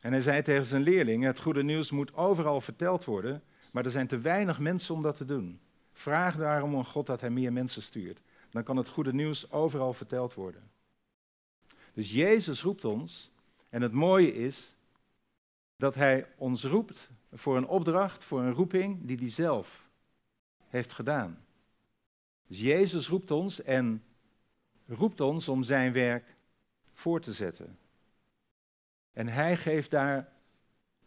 En 0.00 0.12
hij 0.12 0.20
zei 0.20 0.42
tegen 0.42 0.64
zijn 0.64 0.82
leerlingen: 0.82 1.26
Het 1.26 1.40
goede 1.40 1.62
nieuws 1.62 1.90
moet 1.90 2.14
overal 2.14 2.60
verteld 2.60 3.04
worden, 3.04 3.42
maar 3.72 3.84
er 3.84 3.90
zijn 3.90 4.06
te 4.06 4.18
weinig 4.18 4.58
mensen 4.58 4.94
om 4.94 5.02
dat 5.02 5.16
te 5.16 5.24
doen. 5.24 5.60
Vraag 5.92 6.36
daarom 6.36 6.76
aan 6.76 6.86
God 6.86 7.06
dat 7.06 7.20
hij 7.20 7.30
meer 7.30 7.52
mensen 7.52 7.82
stuurt. 7.82 8.20
Dan 8.56 8.64
kan 8.64 8.76
het 8.76 8.88
goede 8.88 9.12
nieuws 9.12 9.50
overal 9.52 9.92
verteld 9.92 10.34
worden. 10.34 10.70
Dus 11.92 12.12
Jezus 12.12 12.62
roept 12.62 12.84
ons, 12.84 13.30
en 13.68 13.82
het 13.82 13.92
mooie 13.92 14.34
is 14.34 14.76
dat 15.76 15.94
hij 15.94 16.28
ons 16.36 16.64
roept 16.64 17.10
voor 17.32 17.56
een 17.56 17.66
opdracht, 17.66 18.24
voor 18.24 18.40
een 18.40 18.52
roeping 18.52 19.06
die 19.06 19.16
hij 19.16 19.30
zelf 19.30 19.88
heeft 20.66 20.92
gedaan. 20.92 21.44
Dus 22.46 22.60
Jezus 22.60 23.08
roept 23.08 23.30
ons 23.30 23.62
en 23.62 24.04
roept 24.86 25.20
ons 25.20 25.48
om 25.48 25.62
zijn 25.62 25.92
werk 25.92 26.36
voor 26.92 27.20
te 27.20 27.32
zetten. 27.32 27.78
En 29.12 29.28
hij 29.28 29.56
geeft 29.56 29.90
daar 29.90 30.32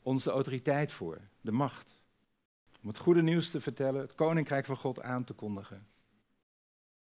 ons 0.02 0.24
de 0.24 0.32
autoriteit 0.32 0.92
voor, 0.92 1.18
de 1.42 1.52
macht. 1.52 2.04
Om 2.82 2.88
het 2.88 2.98
goede 2.98 3.22
nieuws 3.22 3.50
te 3.50 3.62
vertellen, 3.62 4.02
het 4.02 4.16
koninkrijk 4.16 4.66
van 4.66 4.78
God 4.78 5.02
aan 5.02 5.24
te 5.24 5.34
kondigen. 5.34 5.88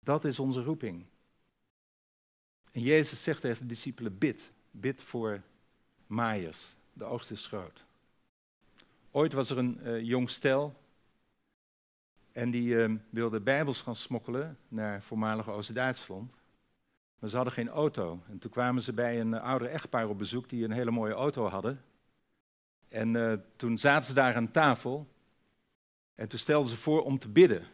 Dat 0.01 0.25
is 0.25 0.39
onze 0.39 0.63
roeping. 0.63 1.07
En 2.73 2.83
Jezus 2.83 3.23
zegt 3.23 3.41
tegen 3.41 3.63
de 3.63 3.67
discipelen: 3.67 4.19
bid, 4.19 4.53
bid 4.71 5.03
voor 5.03 5.43
maaiers. 6.07 6.77
De 6.93 7.05
oogst 7.05 7.31
is 7.31 7.47
groot. 7.47 7.85
Ooit 9.11 9.33
was 9.33 9.51
er 9.51 9.59
een 9.59 9.81
uh, 9.83 10.01
jong 10.01 10.31
stel 10.31 10.81
en 12.33 12.51
die 12.51 12.75
uh, 12.75 12.99
wilde 13.11 13.41
bijbels 13.41 13.83
gaan 13.83 13.97
smokkelen 13.97 14.59
naar 14.69 15.03
voormalige 15.03 15.51
Oost-Duitsland. 15.51 16.35
Maar 17.19 17.31
ze 17.31 17.37
hadden 17.37 17.55
geen 17.55 17.69
auto. 17.69 18.23
En 18.29 18.39
toen 18.39 18.51
kwamen 18.51 18.83
ze 18.83 18.93
bij 18.93 19.21
een 19.21 19.33
uh, 19.33 19.43
ouder 19.43 19.69
echtpaar 19.69 20.09
op 20.09 20.19
bezoek 20.19 20.49
die 20.49 20.65
een 20.65 20.71
hele 20.71 20.91
mooie 20.91 21.13
auto 21.13 21.47
hadden. 21.47 21.85
En 22.89 23.15
uh, 23.15 23.33
toen 23.57 23.79
zaten 23.79 24.07
ze 24.07 24.15
daar 24.15 24.35
aan 24.35 24.51
tafel. 24.51 25.09
En 26.15 26.29
toen 26.29 26.39
stelden 26.39 26.71
ze 26.71 26.77
voor 26.77 27.03
om 27.03 27.19
te 27.19 27.29
bidden. 27.29 27.67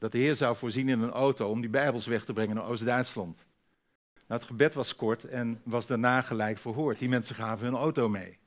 Dat 0.00 0.12
de 0.12 0.18
Heer 0.18 0.36
zou 0.36 0.56
voorzien 0.56 0.88
in 0.88 1.00
een 1.00 1.10
auto 1.10 1.48
om 1.48 1.60
die 1.60 1.70
Bijbels 1.70 2.06
weg 2.06 2.24
te 2.24 2.32
brengen 2.32 2.56
naar 2.56 2.64
Oost-Duitsland. 2.64 3.44
Nou, 4.26 4.40
het 4.40 4.50
gebed 4.50 4.74
was 4.74 4.96
kort 4.96 5.24
en 5.24 5.60
was 5.64 5.86
daarna 5.86 6.20
gelijk 6.20 6.58
verhoord. 6.58 6.98
Die 6.98 7.08
mensen 7.08 7.34
gaven 7.34 7.66
hun 7.66 7.76
auto 7.76 8.08
mee. 8.08 8.38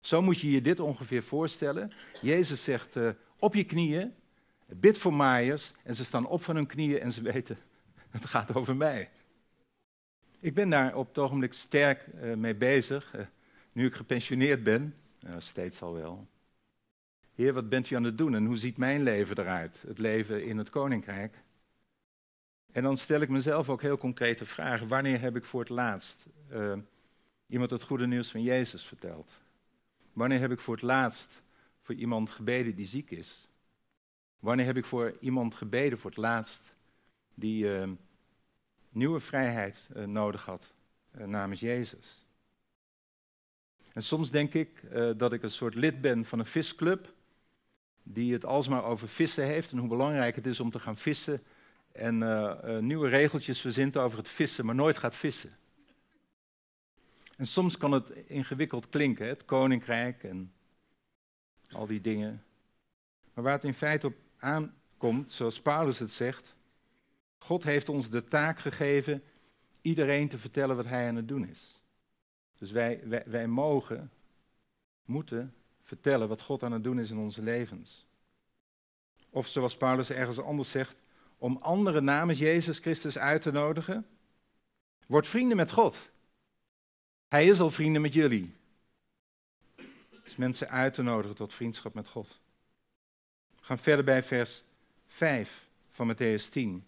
Zo 0.00 0.22
moet 0.22 0.40
je 0.40 0.50
je 0.50 0.60
dit 0.60 0.80
ongeveer 0.80 1.22
voorstellen. 1.22 1.92
Jezus 2.20 2.64
zegt 2.64 2.96
op 3.38 3.54
je 3.54 3.64
knieën, 3.64 4.14
bid 4.66 4.98
voor 4.98 5.14
maaiers. 5.14 5.72
En 5.82 5.94
ze 5.94 6.04
staan 6.04 6.26
op 6.26 6.42
van 6.42 6.54
hun 6.54 6.66
knieën 6.66 7.00
en 7.00 7.12
ze 7.12 7.22
weten, 7.22 7.58
het 8.10 8.24
gaat 8.24 8.54
over 8.54 8.76
mij. 8.76 9.10
Ik 10.44 10.54
ben 10.54 10.70
daar 10.70 10.96
op 10.96 11.08
het 11.08 11.18
ogenblik 11.18 11.52
sterk 11.52 12.06
uh, 12.14 12.34
mee 12.34 12.54
bezig, 12.54 13.14
uh, 13.16 13.22
nu 13.72 13.86
ik 13.86 13.94
gepensioneerd 13.94 14.62
ben, 14.62 14.94
uh, 15.26 15.30
steeds 15.38 15.82
al 15.82 15.94
wel. 15.94 16.26
Heer, 17.34 17.52
wat 17.52 17.68
bent 17.68 17.90
u 17.90 17.96
aan 17.96 18.04
het 18.04 18.18
doen 18.18 18.34
en 18.34 18.44
hoe 18.44 18.56
ziet 18.56 18.76
mijn 18.76 19.02
leven 19.02 19.38
eruit, 19.38 19.84
het 19.86 19.98
leven 19.98 20.44
in 20.44 20.58
het 20.58 20.70
koninkrijk? 20.70 21.42
En 22.72 22.82
dan 22.82 22.96
stel 22.96 23.20
ik 23.20 23.28
mezelf 23.28 23.68
ook 23.68 23.82
heel 23.82 23.98
concrete 23.98 24.46
vragen. 24.46 24.88
Wanneer 24.88 25.20
heb 25.20 25.36
ik 25.36 25.44
voor 25.44 25.60
het 25.60 25.68
laatst 25.68 26.26
iemand 27.46 27.70
het 27.70 27.82
goede 27.82 28.06
nieuws 28.06 28.30
van 28.30 28.42
Jezus 28.42 28.84
verteld? 28.84 29.40
Wanneer 30.12 30.38
heb 30.40 30.50
ik 30.50 30.60
voor 30.60 30.74
het 30.74 30.82
laatst 30.82 31.42
voor 31.82 31.94
iemand 31.94 32.30
gebeden 32.30 32.74
die 32.74 32.86
ziek 32.86 33.10
is? 33.10 33.48
Wanneer 34.38 34.66
heb 34.66 34.76
ik 34.76 34.84
voor 34.84 35.16
iemand 35.20 35.54
gebeden 35.54 35.98
voor 35.98 36.10
het 36.10 36.18
laatst 36.18 36.74
die 37.34 37.64
uh, 37.64 37.90
nieuwe 38.88 39.20
vrijheid 39.20 39.88
uh, 39.96 40.04
nodig 40.04 40.44
had 40.44 40.72
namens 41.10 41.60
Jezus? 41.60 42.26
En 43.92 44.02
soms 44.02 44.30
denk 44.30 44.54
ik 44.54 44.82
dat 45.16 45.32
ik 45.32 45.42
een 45.42 45.50
soort 45.50 45.74
lid 45.74 46.00
ben 46.00 46.24
van 46.24 46.38
een 46.38 46.46
visclub. 46.46 47.12
Die 48.04 48.32
het 48.32 48.44
alsmaar 48.44 48.84
over 48.84 49.08
vissen 49.08 49.44
heeft 49.44 49.70
en 49.70 49.78
hoe 49.78 49.88
belangrijk 49.88 50.36
het 50.36 50.46
is 50.46 50.60
om 50.60 50.70
te 50.70 50.78
gaan 50.78 50.96
vissen. 50.96 51.42
En 51.92 52.20
uh, 52.20 52.78
nieuwe 52.78 53.08
regeltjes 53.08 53.60
verzint 53.60 53.96
over 53.96 54.18
het 54.18 54.28
vissen, 54.28 54.66
maar 54.66 54.74
nooit 54.74 54.96
gaat 54.96 55.16
vissen. 55.16 55.50
En 57.36 57.46
soms 57.46 57.76
kan 57.76 57.92
het 57.92 58.10
ingewikkeld 58.10 58.88
klinken, 58.88 59.26
het 59.26 59.44
koninkrijk 59.44 60.24
en 60.24 60.52
al 61.70 61.86
die 61.86 62.00
dingen. 62.00 62.44
Maar 63.34 63.44
waar 63.44 63.52
het 63.52 63.64
in 63.64 63.74
feite 63.74 64.06
op 64.06 64.14
aankomt, 64.38 65.32
zoals 65.32 65.60
Paulus 65.60 65.98
het 65.98 66.10
zegt, 66.10 66.54
God 67.38 67.64
heeft 67.64 67.88
ons 67.88 68.10
de 68.10 68.24
taak 68.24 68.58
gegeven 68.58 69.22
iedereen 69.82 70.28
te 70.28 70.38
vertellen 70.38 70.76
wat 70.76 70.86
hij 70.86 71.08
aan 71.08 71.16
het 71.16 71.28
doen 71.28 71.48
is. 71.48 71.80
Dus 72.58 72.70
wij, 72.70 73.00
wij, 73.04 73.22
wij 73.26 73.46
mogen, 73.46 74.10
moeten 75.04 75.54
vertellen 75.84 76.28
wat 76.28 76.42
God 76.42 76.62
aan 76.62 76.72
het 76.72 76.84
doen 76.84 76.98
is 76.98 77.10
in 77.10 77.18
onze 77.18 77.42
levens. 77.42 78.06
Of 79.30 79.46
zoals 79.46 79.76
Paulus 79.76 80.10
ergens 80.10 80.38
anders 80.38 80.70
zegt, 80.70 80.96
om 81.38 81.58
anderen 81.60 82.04
namens 82.04 82.38
Jezus 82.38 82.78
Christus 82.78 83.18
uit 83.18 83.42
te 83.42 83.50
nodigen. 83.50 84.06
Word 85.06 85.28
vrienden 85.28 85.56
met 85.56 85.72
God. 85.72 86.10
Hij 87.28 87.46
is 87.46 87.60
al 87.60 87.70
vrienden 87.70 88.02
met 88.02 88.14
jullie. 88.14 88.54
Dus 90.24 90.36
mensen 90.36 90.68
uit 90.68 90.94
te 90.94 91.02
nodigen 91.02 91.36
tot 91.36 91.54
vriendschap 91.54 91.94
met 91.94 92.08
God. 92.08 92.40
We 93.56 93.64
gaan 93.64 93.78
verder 93.78 94.04
bij 94.04 94.22
vers 94.22 94.62
5 95.06 95.68
van 95.90 96.14
Matthäus 96.14 96.48
10. 96.50 96.84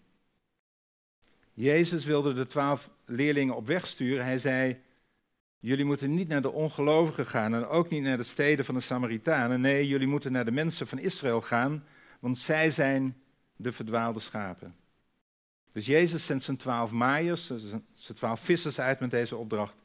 Jezus 1.54 2.04
wilde 2.04 2.32
de 2.32 2.46
twaalf 2.46 2.90
leerlingen 3.04 3.56
op 3.56 3.66
weg 3.66 3.86
sturen. 3.86 4.24
Hij 4.24 4.38
zei, 4.38 4.80
jullie 5.66 5.84
moeten 5.84 6.14
niet 6.14 6.28
naar 6.28 6.42
de 6.42 6.52
ongelovigen 6.52 7.26
gaan 7.26 7.54
en 7.54 7.66
ook 7.66 7.88
niet 7.88 8.02
naar 8.02 8.16
de 8.16 8.22
steden 8.22 8.64
van 8.64 8.74
de 8.74 8.80
Samaritanen. 8.80 9.60
Nee, 9.60 9.88
jullie 9.88 10.06
moeten 10.06 10.32
naar 10.32 10.44
de 10.44 10.50
mensen 10.50 10.86
van 10.86 10.98
Israël 10.98 11.40
gaan, 11.40 11.84
want 12.20 12.38
zij 12.38 12.70
zijn 12.70 13.16
de 13.56 13.72
verdwaalde 13.72 14.20
schapen. 14.20 14.76
Dus 15.72 15.86
Jezus 15.86 16.26
zendt 16.26 16.42
zijn 16.42 16.56
twaalf 16.56 16.90
maaiers, 16.90 17.46
zijn 17.94 18.16
twaalf 18.16 18.40
vissers 18.40 18.80
uit 18.80 19.00
met 19.00 19.10
deze 19.10 19.36
opdracht. 19.36 19.76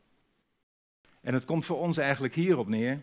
En 1.21 1.33
het 1.33 1.45
komt 1.45 1.65
voor 1.65 1.79
ons 1.79 1.97
eigenlijk 1.97 2.35
hierop 2.35 2.67
neer. 2.67 3.01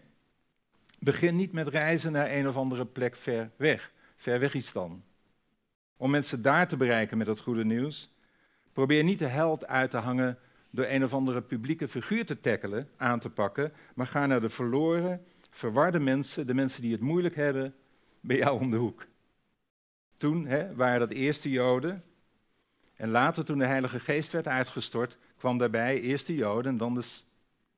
Begin 0.98 1.36
niet 1.36 1.52
met 1.52 1.68
reizen 1.68 2.12
naar 2.12 2.30
een 2.30 2.48
of 2.48 2.56
andere 2.56 2.86
plek 2.86 3.16
ver 3.16 3.50
weg, 3.56 3.92
ver 4.16 4.40
weg 4.40 4.54
iets 4.54 4.72
dan. 4.72 5.04
Om 5.96 6.10
mensen 6.10 6.42
daar 6.42 6.68
te 6.68 6.76
bereiken 6.76 7.18
met 7.18 7.26
het 7.26 7.40
goede 7.40 7.64
nieuws. 7.64 8.12
Probeer 8.72 9.04
niet 9.04 9.18
de 9.18 9.26
held 9.26 9.66
uit 9.66 9.90
te 9.90 9.96
hangen 9.96 10.38
door 10.78 10.86
een 10.86 11.04
of 11.04 11.14
andere 11.14 11.42
publieke 11.42 11.88
figuur 11.88 12.26
te 12.26 12.40
tackelen, 12.40 12.88
aan 12.96 13.20
te 13.20 13.30
pakken, 13.30 13.72
maar 13.94 14.06
ga 14.06 14.26
naar 14.26 14.40
de 14.40 14.48
verloren, 14.48 15.24
verwarde 15.50 15.98
mensen, 16.00 16.46
de 16.46 16.54
mensen 16.54 16.82
die 16.82 16.92
het 16.92 17.00
moeilijk 17.00 17.34
hebben, 17.34 17.74
bij 18.20 18.36
jou 18.36 18.60
om 18.60 18.70
de 18.70 18.76
hoek. 18.76 19.06
Toen 20.16 20.46
hè, 20.46 20.74
waren 20.74 21.00
dat 21.00 21.10
eerste 21.10 21.50
Joden. 21.50 22.04
En 22.96 23.10
later, 23.10 23.44
toen 23.44 23.58
de 23.58 23.66
Heilige 23.66 24.00
Geest 24.00 24.32
werd 24.32 24.48
uitgestort, 24.48 25.18
kwam 25.36 25.58
daarbij 25.58 26.00
eerst 26.00 26.26
de 26.26 26.34
Joden 26.34 26.72
en 26.72 26.78
dan 26.78 26.94
de 26.94 27.04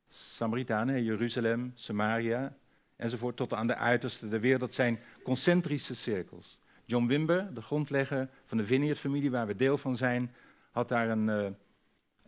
Samaritanen, 0.09 1.05
Jeruzalem, 1.05 1.73
Samaria, 1.75 2.57
enzovoort, 2.97 3.37
tot 3.37 3.53
aan 3.53 3.67
de 3.67 3.77
uiterste 3.77 4.29
der 4.29 4.41
wereld. 4.41 4.61
Dat 4.61 4.75
zijn 4.75 5.01
concentrische 5.23 5.95
cirkels. 5.95 6.59
John 6.85 7.07
Wimber, 7.07 7.55
de 7.55 7.63
grondlegger 7.63 8.29
van 8.45 8.59
de 8.59 8.67
Vineyard-familie, 8.67 9.31
waar 9.31 9.47
we 9.47 9.57
deel 9.57 9.79
van 9.79 9.97
zijn, 9.97 10.35
had 10.71 10.89
daar 10.89 11.09
een 11.09 11.29
uh, 11.29 11.47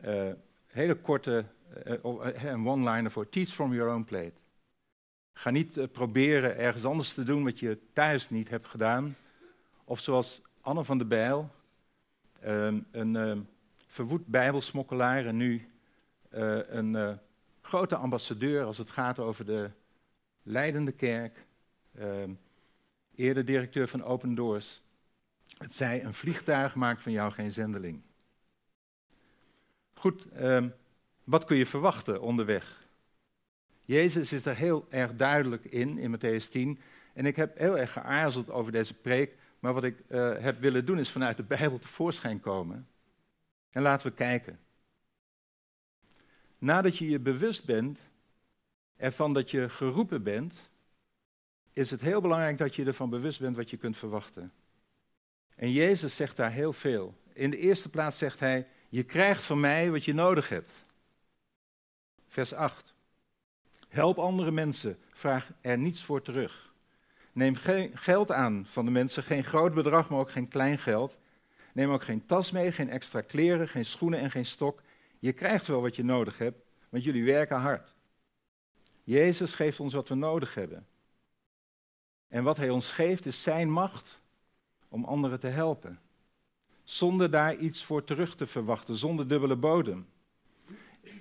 uh, 0.04 0.32
hele 0.72 0.94
korte 0.94 1.44
uh, 1.86 2.42
een 2.44 2.66
one-liner 2.66 3.10
voor: 3.10 3.28
Teach 3.28 3.48
from 3.48 3.74
your 3.74 3.94
own 3.94 4.04
plate. 4.04 4.32
Ga 5.32 5.50
niet 5.50 5.92
proberen 5.92 6.58
ergens 6.58 6.84
anders 6.84 7.14
te 7.14 7.22
doen 7.22 7.44
wat 7.44 7.58
je 7.58 7.78
thuis 7.92 8.30
niet 8.30 8.48
hebt 8.48 8.66
gedaan. 8.68 9.16
Of 9.84 10.00
zoals 10.00 10.42
Anne 10.60 10.84
van 10.84 10.98
der 10.98 11.06
Bijl, 11.06 11.50
ehm, 12.40 12.80
een 12.90 13.46
verwoed 13.86 14.26
bijbelsmokkelaar 14.26 15.26
en 15.26 15.36
nu 15.36 15.68
een 16.30 17.18
grote 17.60 17.96
ambassadeur 17.96 18.64
als 18.64 18.78
het 18.78 18.90
gaat 18.90 19.18
over 19.18 19.44
de 19.44 19.70
leidende 20.42 20.92
kerk, 20.92 21.46
ehm, 21.94 22.30
eerder 23.14 23.44
directeur 23.44 23.88
van 23.88 24.04
Open 24.04 24.34
Doors. 24.34 24.82
Het 25.58 25.72
zei, 25.72 26.02
een 26.02 26.14
vliegtuig 26.14 26.74
maakt 26.74 27.02
van 27.02 27.12
jou 27.12 27.32
geen 27.32 27.52
zendeling. 27.52 28.02
Goed, 30.02 30.28
ehm, 30.28 30.68
wat 31.24 31.44
kun 31.44 31.56
je 31.56 31.66
verwachten 31.66 32.20
onderweg? 32.20 32.86
Jezus 33.80 34.32
is 34.32 34.42
daar 34.42 34.56
heel 34.56 34.86
erg 34.90 35.16
duidelijk 35.16 35.64
in, 35.64 35.98
in 35.98 36.16
Matthäus 36.16 36.48
10. 36.48 36.80
En 37.14 37.26
ik 37.26 37.36
heb 37.36 37.58
heel 37.58 37.78
erg 37.78 37.92
geaarzeld 37.92 38.50
over 38.50 38.72
deze 38.72 38.94
preek, 38.94 39.36
maar 39.58 39.72
wat 39.72 39.84
ik 39.84 40.02
uh, 40.08 40.38
heb 40.38 40.60
willen 40.60 40.84
doen 40.84 40.98
is 40.98 41.10
vanuit 41.10 41.36
de 41.36 41.42
Bijbel 41.42 41.78
tevoorschijn 41.78 42.40
komen. 42.40 42.88
En 43.70 43.82
laten 43.82 44.06
we 44.06 44.14
kijken 44.14 44.58
nadat 46.58 46.98
je 46.98 47.08
je 47.08 47.20
bewust 47.20 47.64
bent 47.64 47.98
ervan 48.96 49.32
dat 49.32 49.50
je 49.50 49.68
geroepen 49.68 50.22
bent, 50.22 50.70
is 51.72 51.90
het 51.90 52.00
heel 52.00 52.20
belangrijk 52.20 52.58
dat 52.58 52.74
je 52.74 52.84
ervan 52.84 53.10
bewust 53.10 53.40
bent 53.40 53.56
wat 53.56 53.70
je 53.70 53.76
kunt 53.76 53.96
verwachten. 53.96 54.52
En 55.54 55.72
Jezus 55.72 56.16
zegt 56.16 56.36
daar 56.36 56.52
heel 56.52 56.72
veel. 56.72 57.14
In 57.32 57.50
de 57.50 57.58
eerste 57.58 57.88
plaats 57.88 58.18
zegt 58.18 58.40
hij, 58.40 58.66
je 58.92 59.02
krijgt 59.02 59.42
van 59.42 59.60
mij 59.60 59.90
wat 59.90 60.04
je 60.04 60.14
nodig 60.14 60.48
hebt. 60.48 60.84
Vers 62.28 62.54
8. 62.54 62.94
Help 63.88 64.18
andere 64.18 64.50
mensen, 64.50 64.98
vraag 65.12 65.50
er 65.60 65.78
niets 65.78 66.04
voor 66.04 66.22
terug. 66.22 66.72
Neem 67.32 67.54
geen 67.54 67.98
geld 67.98 68.32
aan 68.32 68.66
van 68.66 68.84
de 68.84 68.90
mensen, 68.90 69.22
geen 69.22 69.44
groot 69.44 69.74
bedrag, 69.74 70.08
maar 70.08 70.18
ook 70.18 70.30
geen 70.30 70.48
klein 70.48 70.78
geld. 70.78 71.18
Neem 71.72 71.90
ook 71.90 72.02
geen 72.02 72.26
tas 72.26 72.50
mee, 72.50 72.72
geen 72.72 72.90
extra 72.90 73.20
kleren, 73.20 73.68
geen 73.68 73.84
schoenen 73.84 74.20
en 74.20 74.30
geen 74.30 74.46
stok. 74.46 74.82
Je 75.18 75.32
krijgt 75.32 75.66
wel 75.66 75.80
wat 75.80 75.96
je 75.96 76.04
nodig 76.04 76.38
hebt, 76.38 76.64
want 76.88 77.04
jullie 77.04 77.24
werken 77.24 77.60
hard. 77.60 77.94
Jezus 79.04 79.54
geeft 79.54 79.80
ons 79.80 79.92
wat 79.92 80.08
we 80.08 80.14
nodig 80.14 80.54
hebben. 80.54 80.86
En 82.28 82.42
wat 82.42 82.56
Hij 82.56 82.70
ons 82.70 82.92
geeft 82.92 83.26
is 83.26 83.42
Zijn 83.42 83.70
macht 83.70 84.20
om 84.88 85.04
anderen 85.04 85.40
te 85.40 85.48
helpen. 85.48 86.00
Zonder 86.84 87.30
daar 87.30 87.56
iets 87.56 87.84
voor 87.84 88.04
terug 88.04 88.36
te 88.36 88.46
verwachten, 88.46 88.96
zonder 88.96 89.28
dubbele 89.28 89.56
bodem. 89.56 90.06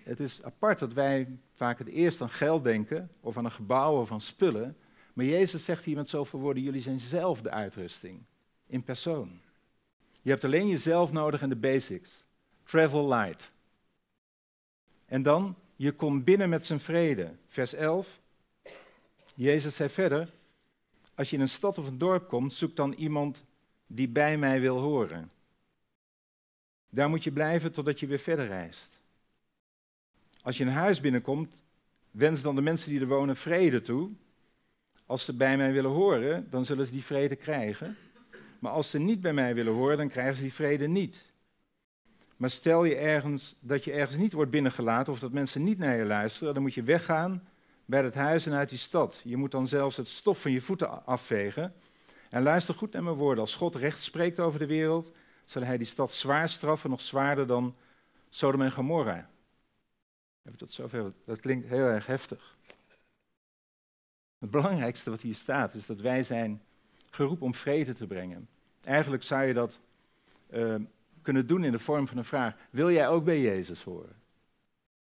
Het 0.04 0.20
is 0.20 0.44
apart 0.44 0.80
dat 0.80 0.94
wij 0.94 1.38
vaak 1.54 1.78
het 1.78 1.88
eerst 1.88 2.22
aan 2.22 2.30
geld 2.30 2.64
denken, 2.64 3.10
of 3.20 3.38
aan 3.38 3.46
een 3.46 3.52
gebouw 3.52 4.02
of 4.02 4.12
aan 4.12 4.22
spullen. 4.22 4.76
Maar 5.14 5.26
Jezus 5.26 5.66
zegt 5.66 5.84
hier 5.84 5.96
met 5.96 6.10
zoveel 6.10 6.40
woorden, 6.40 6.64
jullie 6.64 6.82
zijn 6.82 7.00
zelf 7.00 7.42
de 7.42 7.50
uitrusting, 7.50 8.24
in 8.68 8.84
persoon. 8.84 9.40
Je 10.22 10.30
hebt 10.30 10.44
alleen 10.44 10.68
jezelf 10.68 11.12
nodig 11.12 11.42
en 11.42 11.50
de 11.50 11.56
basics. 11.56 12.26
Travel 12.64 13.08
light. 13.08 13.54
En 15.06 15.22
dan, 15.22 15.56
je 15.76 15.92
komt 15.92 16.24
binnen 16.24 16.50
met 16.50 16.66
zijn 16.66 16.80
vrede. 16.80 17.36
Vers 17.48 17.74
11. 17.74 18.20
Jezus 19.36 19.76
zei 19.76 19.90
verder, 19.90 20.30
als 21.16 21.30
je 21.30 21.36
in 21.36 21.42
een 21.42 21.50
stad 21.50 21.78
of 21.78 21.88
een 21.88 21.98
dorp 21.98 22.28
komt, 22.28 22.54
zoek 22.54 22.76
dan 22.76 22.94
iemand 22.94 23.46
die 23.88 24.08
bij 24.08 24.38
mij 24.38 24.60
wil 24.60 24.78
horen. 24.78 25.32
Daar 26.94 27.10
moet 27.10 27.24
je 27.24 27.32
blijven 27.32 27.72
totdat 27.72 28.00
je 28.00 28.08
weer 28.08 28.20
verder 28.20 28.48
reist. 28.48 29.00
Als 30.42 30.58
je 30.58 30.64
een 30.64 30.70
huis 30.70 31.00
binnenkomt, 31.00 31.54
wens 32.12 32.42
dan 32.42 32.56
de 32.56 32.62
mensen 32.62 32.90
die 32.90 33.00
er 33.00 33.08
wonen 33.08 33.36
vrede 33.36 33.82
toe. 33.82 34.10
Als 35.06 35.26
ze 35.26 35.34
bij 35.34 35.58
mij 35.58 35.72
willen 35.72 35.92
horen, 35.92 36.48
dan 36.50 36.66
zullen 36.66 36.86
ze 36.86 36.92
die 36.92 37.04
vrede 37.04 37.36
krijgen. 37.36 37.98
Maar 38.60 38.72
als 38.72 38.90
ze 38.90 39.00
niet 39.00 39.22
bij 39.22 39.34
mij 39.34 39.54
willen 39.54 39.74
horen, 39.74 39.98
dan 39.98 40.10
krijgen 40.10 40.36
ze 40.36 40.42
die 40.42 40.54
vrede 40.54 40.88
niet. 40.88 41.32
Maar 42.38 42.50
stel 42.50 42.84
je 42.84 42.96
ergens 42.96 43.56
dat 43.60 43.84
je 43.84 43.92
ergens 43.92 44.18
niet 44.18 44.34
wordt 44.34 44.52
binnengelaten 44.52 45.14
of 45.14 45.20
dat 45.20 45.32
mensen 45.32 45.64
niet 45.64 45.78
naar 45.78 45.98
je 45.98 46.06
luisteren, 46.06 46.54
dan 46.54 46.64
moet 46.64 46.74
je 46.74 46.84
weggaan 46.84 47.48
bij 47.86 48.04
het 48.04 48.16
huis 48.16 48.46
en 48.46 48.54
uit 48.54 48.70
die 48.70 48.78
stad. 48.78 49.22
Je 49.24 49.38
moet 49.38 49.52
dan 49.52 49.68
zelfs 49.68 49.98
het 49.98 50.08
stof 50.08 50.42
van 50.42 50.52
je 50.52 50.62
voeten 50.62 51.06
afvegen. 51.06 51.74
En 52.30 52.44
luister 52.44 52.76
goed 52.76 52.94
naar 52.94 53.04
mijn 53.04 53.16
woorden. 53.16 53.44
Als 53.44 53.56
God 53.56 53.76
recht 53.76 54.02
spreekt 54.02 54.40
over 54.40 54.60
de 54.60 54.66
wereld, 54.66 55.12
zal 55.52 55.64
hij 55.64 55.78
die 55.78 55.88
stad 55.88 56.12
zwaar 56.12 56.50
straffen, 56.50 56.90
nog 56.90 57.02
zwaarder 57.02 57.48
dan 57.48 57.76
Sodom 58.30 58.62
en 58.62 58.72
Gomorra. 58.72 59.30
Ik 60.44 60.60
dat 60.60 60.72
zover? 60.72 61.14
Dat 61.26 61.40
klinkt 61.40 61.68
heel 61.68 61.86
erg 61.86 62.06
heftig. 62.06 62.58
Het 64.40 64.52
belangrijkste 64.52 65.10
wat 65.10 65.22
hier 65.22 65.36
staat 65.36 65.74
is 65.74 65.86
dat 65.86 66.00
wij 66.00 66.24
zijn 66.24 66.62
geroepen 67.10 67.46
om 67.46 67.54
vrede 67.54 67.94
te 67.94 68.08
brengen. 68.08 68.48
Eigenlijk 68.84 69.24
zou 69.24 69.44
je 69.44 69.54
dat 69.54 69.80
uh, 70.50 70.76
kunnen 71.22 71.48
doen 71.48 71.64
in 71.64 71.72
de 71.72 71.80
vorm 71.80 72.08
van 72.08 72.18
een 72.18 72.26
vraag. 72.26 72.56
Wil 72.70 72.92
jij 72.92 73.08
ook 73.08 73.24
bij 73.24 73.42
Jezus 73.42 73.84
horen? 73.84 74.16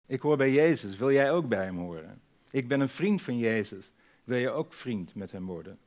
Ik 0.06 0.20
hoor 0.20 0.36
bij 0.36 0.52
Jezus. 0.52 0.96
Wil 0.96 1.12
jij 1.12 1.32
ook 1.32 1.48
bij 1.48 1.64
hem 1.64 1.78
horen? 1.78 2.20
Ik 2.50 2.68
ben 2.68 2.80
een 2.80 2.88
vriend 2.88 3.22
van 3.22 3.38
Jezus. 3.38 3.92
Wil 4.24 4.38
je 4.38 4.50
ook 4.50 4.72
vriend 4.72 5.14
met 5.14 5.32
hem 5.32 5.46
worden? 5.46 5.78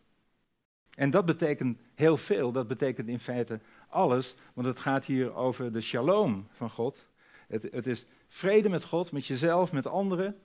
En 0.96 1.10
dat 1.10 1.26
betekent 1.26 1.80
heel 1.96 2.18
veel. 2.18 2.52
Dat 2.52 2.68
betekent 2.68 3.08
in 3.08 3.20
feite 3.20 3.60
alles. 3.92 4.36
Want 4.54 4.68
het 4.68 4.80
gaat 4.80 5.06
hier 5.06 5.34
over 5.34 5.72
de 5.72 5.82
shalom 5.82 6.48
van 6.52 6.70
God. 6.70 7.06
Het, 7.48 7.68
het 7.72 7.88
is 7.88 8.06
vrede 8.28 8.70
met 8.70 8.84
God, 8.84 9.12
met 9.12 9.26
jezelf, 9.26 9.72
met 9.72 9.88
anderen. 9.88 10.40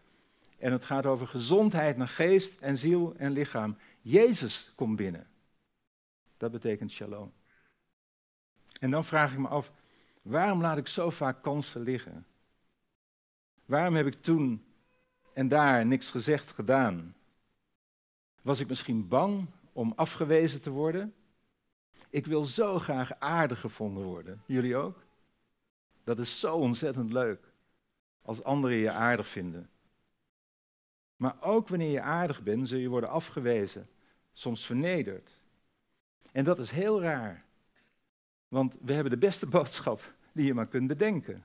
En 0.58 0.72
het 0.72 0.84
gaat 0.84 1.06
over 1.06 1.26
gezondheid 1.26 1.96
naar 1.96 2.08
geest 2.08 2.60
en 2.60 2.76
ziel 2.76 3.14
en 3.16 3.32
lichaam. 3.32 3.76
Jezus 4.00 4.72
komt 4.74 4.96
binnen. 4.96 5.26
Dat 6.36 6.50
betekent 6.50 6.90
shalom. 6.90 7.32
En 8.80 8.90
dan 8.90 9.04
vraag 9.04 9.32
ik 9.32 9.38
me 9.38 9.48
af, 9.48 9.72
waarom 10.22 10.60
laat 10.60 10.76
ik 10.76 10.86
zo 10.86 11.10
vaak 11.10 11.42
kansen 11.42 11.80
liggen? 11.80 12.26
Waarom 13.64 13.94
heb 13.94 14.06
ik 14.06 14.22
toen 14.22 14.64
en 15.32 15.48
daar 15.48 15.86
niks 15.86 16.10
gezegd 16.10 16.50
gedaan? 16.50 17.14
Was 18.42 18.60
ik 18.60 18.68
misschien 18.68 19.08
bang 19.08 19.46
om 19.72 19.92
afgewezen 19.96 20.62
te 20.62 20.70
worden? 20.70 21.14
Ik 22.10 22.26
wil 22.26 22.44
zo 22.44 22.78
graag 22.78 23.18
aardig 23.18 23.60
gevonden 23.60 24.04
worden. 24.04 24.42
Jullie 24.46 24.76
ook? 24.76 25.04
Dat 26.04 26.18
is 26.18 26.40
zo 26.40 26.54
ontzettend 26.54 27.12
leuk. 27.12 27.40
Als 28.22 28.42
anderen 28.42 28.76
je 28.76 28.90
aardig 28.90 29.28
vinden. 29.28 29.70
Maar 31.16 31.36
ook 31.40 31.68
wanneer 31.68 31.90
je 31.90 32.00
aardig 32.00 32.42
bent, 32.42 32.68
zul 32.68 32.78
je 32.78 32.88
worden 32.88 33.10
afgewezen, 33.10 33.88
soms 34.32 34.66
vernederd. 34.66 35.30
En 36.32 36.44
dat 36.44 36.58
is 36.58 36.70
heel 36.70 37.02
raar. 37.02 37.44
Want 38.48 38.76
we 38.80 38.92
hebben 38.92 39.12
de 39.12 39.18
beste 39.18 39.46
boodschap 39.46 40.14
die 40.32 40.46
je 40.46 40.54
maar 40.54 40.66
kunt 40.66 40.86
bedenken. 40.86 41.44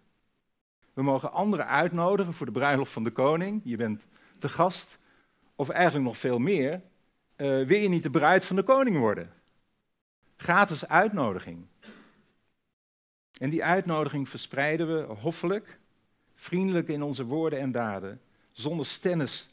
We 0.93 1.03
mogen 1.03 1.31
anderen 1.31 1.67
uitnodigen 1.67 2.33
voor 2.33 2.45
de 2.45 2.51
bruiloft 2.51 2.91
van 2.91 3.03
de 3.03 3.11
koning. 3.11 3.61
Je 3.63 3.77
bent 3.77 4.05
te 4.37 4.49
gast. 4.49 4.99
Of 5.55 5.69
eigenlijk 5.69 6.05
nog 6.05 6.17
veel 6.17 6.39
meer. 6.39 6.81
Uh, 7.37 7.65
wil 7.67 7.79
je 7.79 7.89
niet 7.89 8.03
de 8.03 8.09
bruid 8.09 8.45
van 8.45 8.55
de 8.55 8.63
koning 8.63 8.97
worden? 8.97 9.33
Gratis 10.41 10.87
uitnodiging. 10.87 11.65
En 13.37 13.49
die 13.49 13.63
uitnodiging 13.63 14.29
verspreiden 14.29 14.97
we 14.97 15.13
hoffelijk, 15.13 15.79
vriendelijk 16.35 16.87
in 16.87 17.03
onze 17.03 17.23
woorden 17.25 17.59
en 17.59 17.71
daden, 17.71 18.21
zonder 18.51 18.85
stennis 18.85 19.49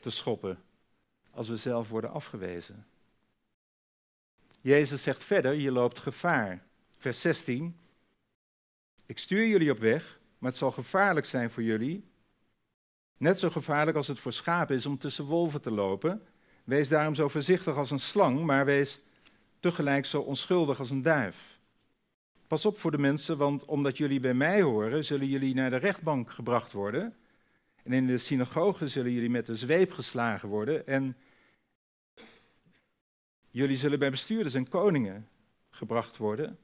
te 0.00 0.10
schoppen 0.10 0.58
als 1.30 1.48
we 1.48 1.56
zelf 1.56 1.88
worden 1.88 2.10
afgewezen. 2.10 2.86
Jezus 4.60 5.02
zegt 5.02 5.24
verder, 5.24 5.54
je 5.54 5.72
loopt 5.72 5.98
gevaar. 5.98 6.62
Vers 6.98 7.20
16. 7.20 7.76
Ik 9.06 9.18
stuur 9.18 9.46
jullie 9.46 9.70
op 9.70 9.78
weg, 9.78 10.18
maar 10.38 10.50
het 10.50 10.58
zal 10.58 10.70
gevaarlijk 10.70 11.26
zijn 11.26 11.50
voor 11.50 11.62
jullie. 11.62 12.04
Net 13.16 13.38
zo 13.38 13.50
gevaarlijk 13.50 13.96
als 13.96 14.08
het 14.08 14.18
voor 14.18 14.32
schapen 14.32 14.76
is 14.76 14.86
om 14.86 14.98
tussen 14.98 15.24
wolven 15.24 15.60
te 15.60 15.70
lopen. 15.70 16.26
Wees 16.64 16.88
daarom 16.88 17.14
zo 17.14 17.28
voorzichtig 17.28 17.76
als 17.76 17.90
een 17.90 18.00
slang, 18.00 18.44
maar 18.44 18.64
wees 18.64 19.00
tegelijk 19.60 20.04
zo 20.04 20.20
onschuldig 20.20 20.78
als 20.78 20.90
een 20.90 21.02
duif. 21.02 21.58
Pas 22.46 22.66
op 22.66 22.78
voor 22.78 22.90
de 22.90 22.98
mensen, 22.98 23.36
want 23.36 23.64
omdat 23.64 23.96
jullie 23.96 24.20
bij 24.20 24.34
mij 24.34 24.62
horen, 24.62 25.04
zullen 25.04 25.26
jullie 25.26 25.54
naar 25.54 25.70
de 25.70 25.76
rechtbank 25.76 26.30
gebracht 26.30 26.72
worden. 26.72 27.16
En 27.82 27.92
in 27.92 28.06
de 28.06 28.18
synagoge 28.18 28.88
zullen 28.88 29.12
jullie 29.12 29.30
met 29.30 29.46
de 29.46 29.56
zweep 29.56 29.92
geslagen 29.92 30.48
worden. 30.48 30.86
En 30.86 31.16
jullie 33.50 33.76
zullen 33.76 33.98
bij 33.98 34.10
bestuurders 34.10 34.54
en 34.54 34.68
koningen 34.68 35.28
gebracht 35.70 36.16
worden. 36.16 36.58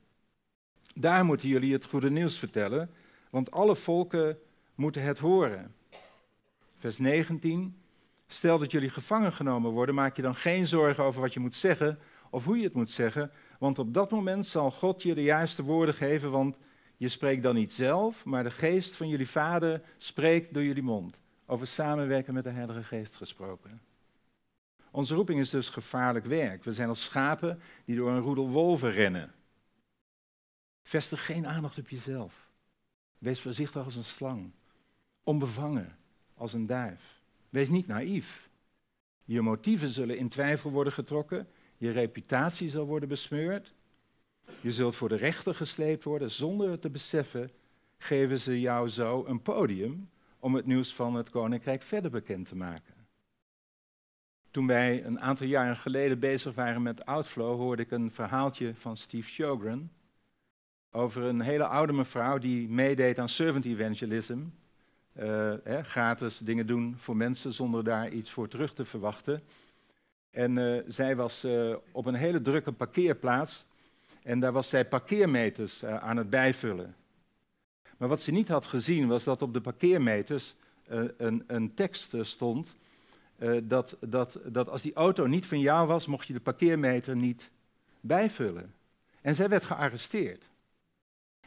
Daar 0.94 1.24
moeten 1.24 1.48
jullie 1.48 1.72
het 1.72 1.85
goede 1.85 2.11
nieuws 2.11 2.38
vertellen, 2.38 2.90
want 3.31 3.50
alle 3.50 3.76
volken 3.76 4.38
moeten 4.74 5.02
het 5.02 5.18
horen. 5.18 5.74
Vers 6.78 6.98
19. 6.98 7.76
Stel 8.26 8.59
dat 8.59 8.70
jullie 8.70 8.90
gevangen 8.90 9.33
genomen 9.33 9.70
worden, 9.70 9.94
maak 9.94 10.16
je 10.16 10.22
dan 10.22 10.35
geen 10.35 10.66
zorgen 10.66 11.05
over 11.05 11.20
wat 11.20 11.33
je 11.33 11.40
moet 11.40 11.55
zeggen 11.55 11.98
of 12.33 12.45
hoe 12.45 12.57
je 12.57 12.64
het 12.64 12.75
moet 12.75 12.90
zeggen, 12.90 13.31
want 13.59 13.79
op 13.79 13.95
dat 13.95 14.11
moment 14.11 14.47
zal 14.47 14.71
God 14.71 15.03
je 15.03 15.14
de 15.14 15.23
juiste 15.23 15.62
woorden 15.62 15.95
geven, 15.95 16.31
want 16.31 16.59
je 16.97 17.09
spreekt 17.09 17.42
dan 17.42 17.55
niet 17.55 17.73
zelf, 17.73 18.25
maar 18.25 18.42
de 18.42 18.51
geest 18.51 18.97
van 18.97 19.09
jullie 19.09 19.29
vader 19.29 19.83
spreekt 19.99 20.55
door 20.55 20.62
jullie 20.62 20.83
mond. 20.83 21.18
Over 21.47 21.66
samenwerken 21.66 22.35
met 22.35 22.45
de 22.45 22.51
Heilige 22.51 22.83
Geest 22.83 23.16
gesproken. 23.16 23.81
Onze 24.90 25.14
roeping 25.14 25.40
is 25.40 25.51
dus 25.51 25.68
gevaarlijk 25.68 26.25
werk. 26.25 26.64
We 26.64 26.73
zijn 26.73 26.88
als 26.88 27.05
schapen 27.05 27.61
die 27.85 27.97
door 27.97 28.11
een 28.11 28.21
roedel 28.21 28.49
wolven 28.49 28.90
rennen. 28.90 29.33
Vestig 30.83 31.27
geen 31.27 31.47
aandacht 31.47 31.79
op 31.79 31.88
jezelf. 31.88 32.51
Wees 33.18 33.40
voorzichtig 33.40 33.85
als 33.85 33.97
een 33.97 34.05
slang. 34.05 34.51
Onbevangen 35.23 35.97
als 36.35 36.53
een 36.53 36.66
duif. 36.66 37.21
Wees 37.49 37.68
niet 37.68 37.87
naïef. 37.87 38.49
Je 39.25 39.40
motieven 39.40 39.88
zullen 39.88 40.18
in 40.18 40.29
twijfel 40.29 40.71
worden 40.71 40.92
getrokken. 40.92 41.49
Je 41.83 41.90
reputatie 41.90 42.68
zal 42.68 42.87
worden 42.87 43.09
besmeurd. 43.09 43.75
Je 44.61 44.73
zult 44.73 44.97
voor 44.97 45.09
de 45.09 45.14
rechter 45.16 45.55
gesleept 45.55 46.05
worden. 46.05 46.31
Zonder 46.31 46.71
het 46.71 46.81
te 46.81 46.90
beseffen 46.90 47.51
geven 47.99 48.38
ze 48.38 48.61
jou 48.61 48.88
zo 48.88 49.25
een 49.27 49.42
podium 49.42 50.11
om 50.38 50.55
het 50.55 50.66
nieuws 50.66 50.95
van 50.95 51.14
het 51.14 51.31
koninkrijk 51.31 51.83
verder 51.83 52.11
bekend 52.11 52.49
te 52.49 52.57
maken. 52.57 52.95
Toen 54.51 54.66
wij 54.66 55.05
een 55.05 55.21
aantal 55.21 55.47
jaren 55.47 55.77
geleden 55.77 56.18
bezig 56.18 56.55
waren 56.55 56.83
met 56.83 57.07
Outflow, 57.07 57.57
hoorde 57.57 57.83
ik 57.83 57.90
een 57.90 58.11
verhaaltje 58.11 58.75
van 58.75 58.97
Steve 58.97 59.29
Sjogren 59.29 59.92
over 60.90 61.23
een 61.23 61.40
hele 61.40 61.66
oude 61.66 61.92
mevrouw 61.92 62.38
die 62.38 62.68
meedeed 62.68 63.18
aan 63.18 63.29
servant 63.29 63.64
evangelism. 63.64 64.38
Uh, 65.18 65.55
gratis 65.83 66.38
dingen 66.38 66.66
doen 66.66 66.95
voor 66.97 67.16
mensen 67.16 67.53
zonder 67.53 67.85
daar 67.85 68.11
iets 68.11 68.31
voor 68.31 68.49
terug 68.49 68.75
te 68.75 68.85
verwachten. 68.85 69.42
En 70.33 70.57
uh, 70.57 70.83
zij 70.87 71.16
was 71.16 71.45
uh, 71.45 71.77
op 71.92 72.07
een 72.07 72.14
hele 72.14 72.42
drukke 72.42 72.73
parkeerplaats 72.73 73.64
en 74.23 74.40
daar 74.40 74.53
was 74.53 74.68
zij 74.68 74.85
parkeermeters 74.87 75.85
aan 75.85 76.16
het 76.16 76.31
bijvullen. 76.31 76.95
Maar 77.97 78.09
wat 78.09 78.21
ze 78.21 78.31
niet 78.31 78.49
had 78.49 78.66
gezien 78.66 79.09
was 79.09 79.25
dat 79.25 79.42
op 79.42 79.53
de 79.53 79.61
parkeermeters 79.61 80.55
een, 81.16 81.45
een, 81.47 81.75
tekst 81.75 82.14
stond 82.21 82.77
dat, 83.62 83.97
dat, 84.01 84.38
dat 84.45 84.68
als 84.68 84.83
die 84.83 84.95
auto 84.95 85.27
niet 85.27 85.47
van 85.47 85.61
jou 85.61 85.87
was, 85.87 86.07
mocht 86.07 86.27
je 86.27 86.33
de 86.33 86.40
parkeermeter 86.40 87.16
niet 87.16 87.51
bijvullen. 88.01 88.75
En 89.21 89.35
zij 89.35 89.49
werd 89.49 89.64
gearresteerd. 89.64 90.51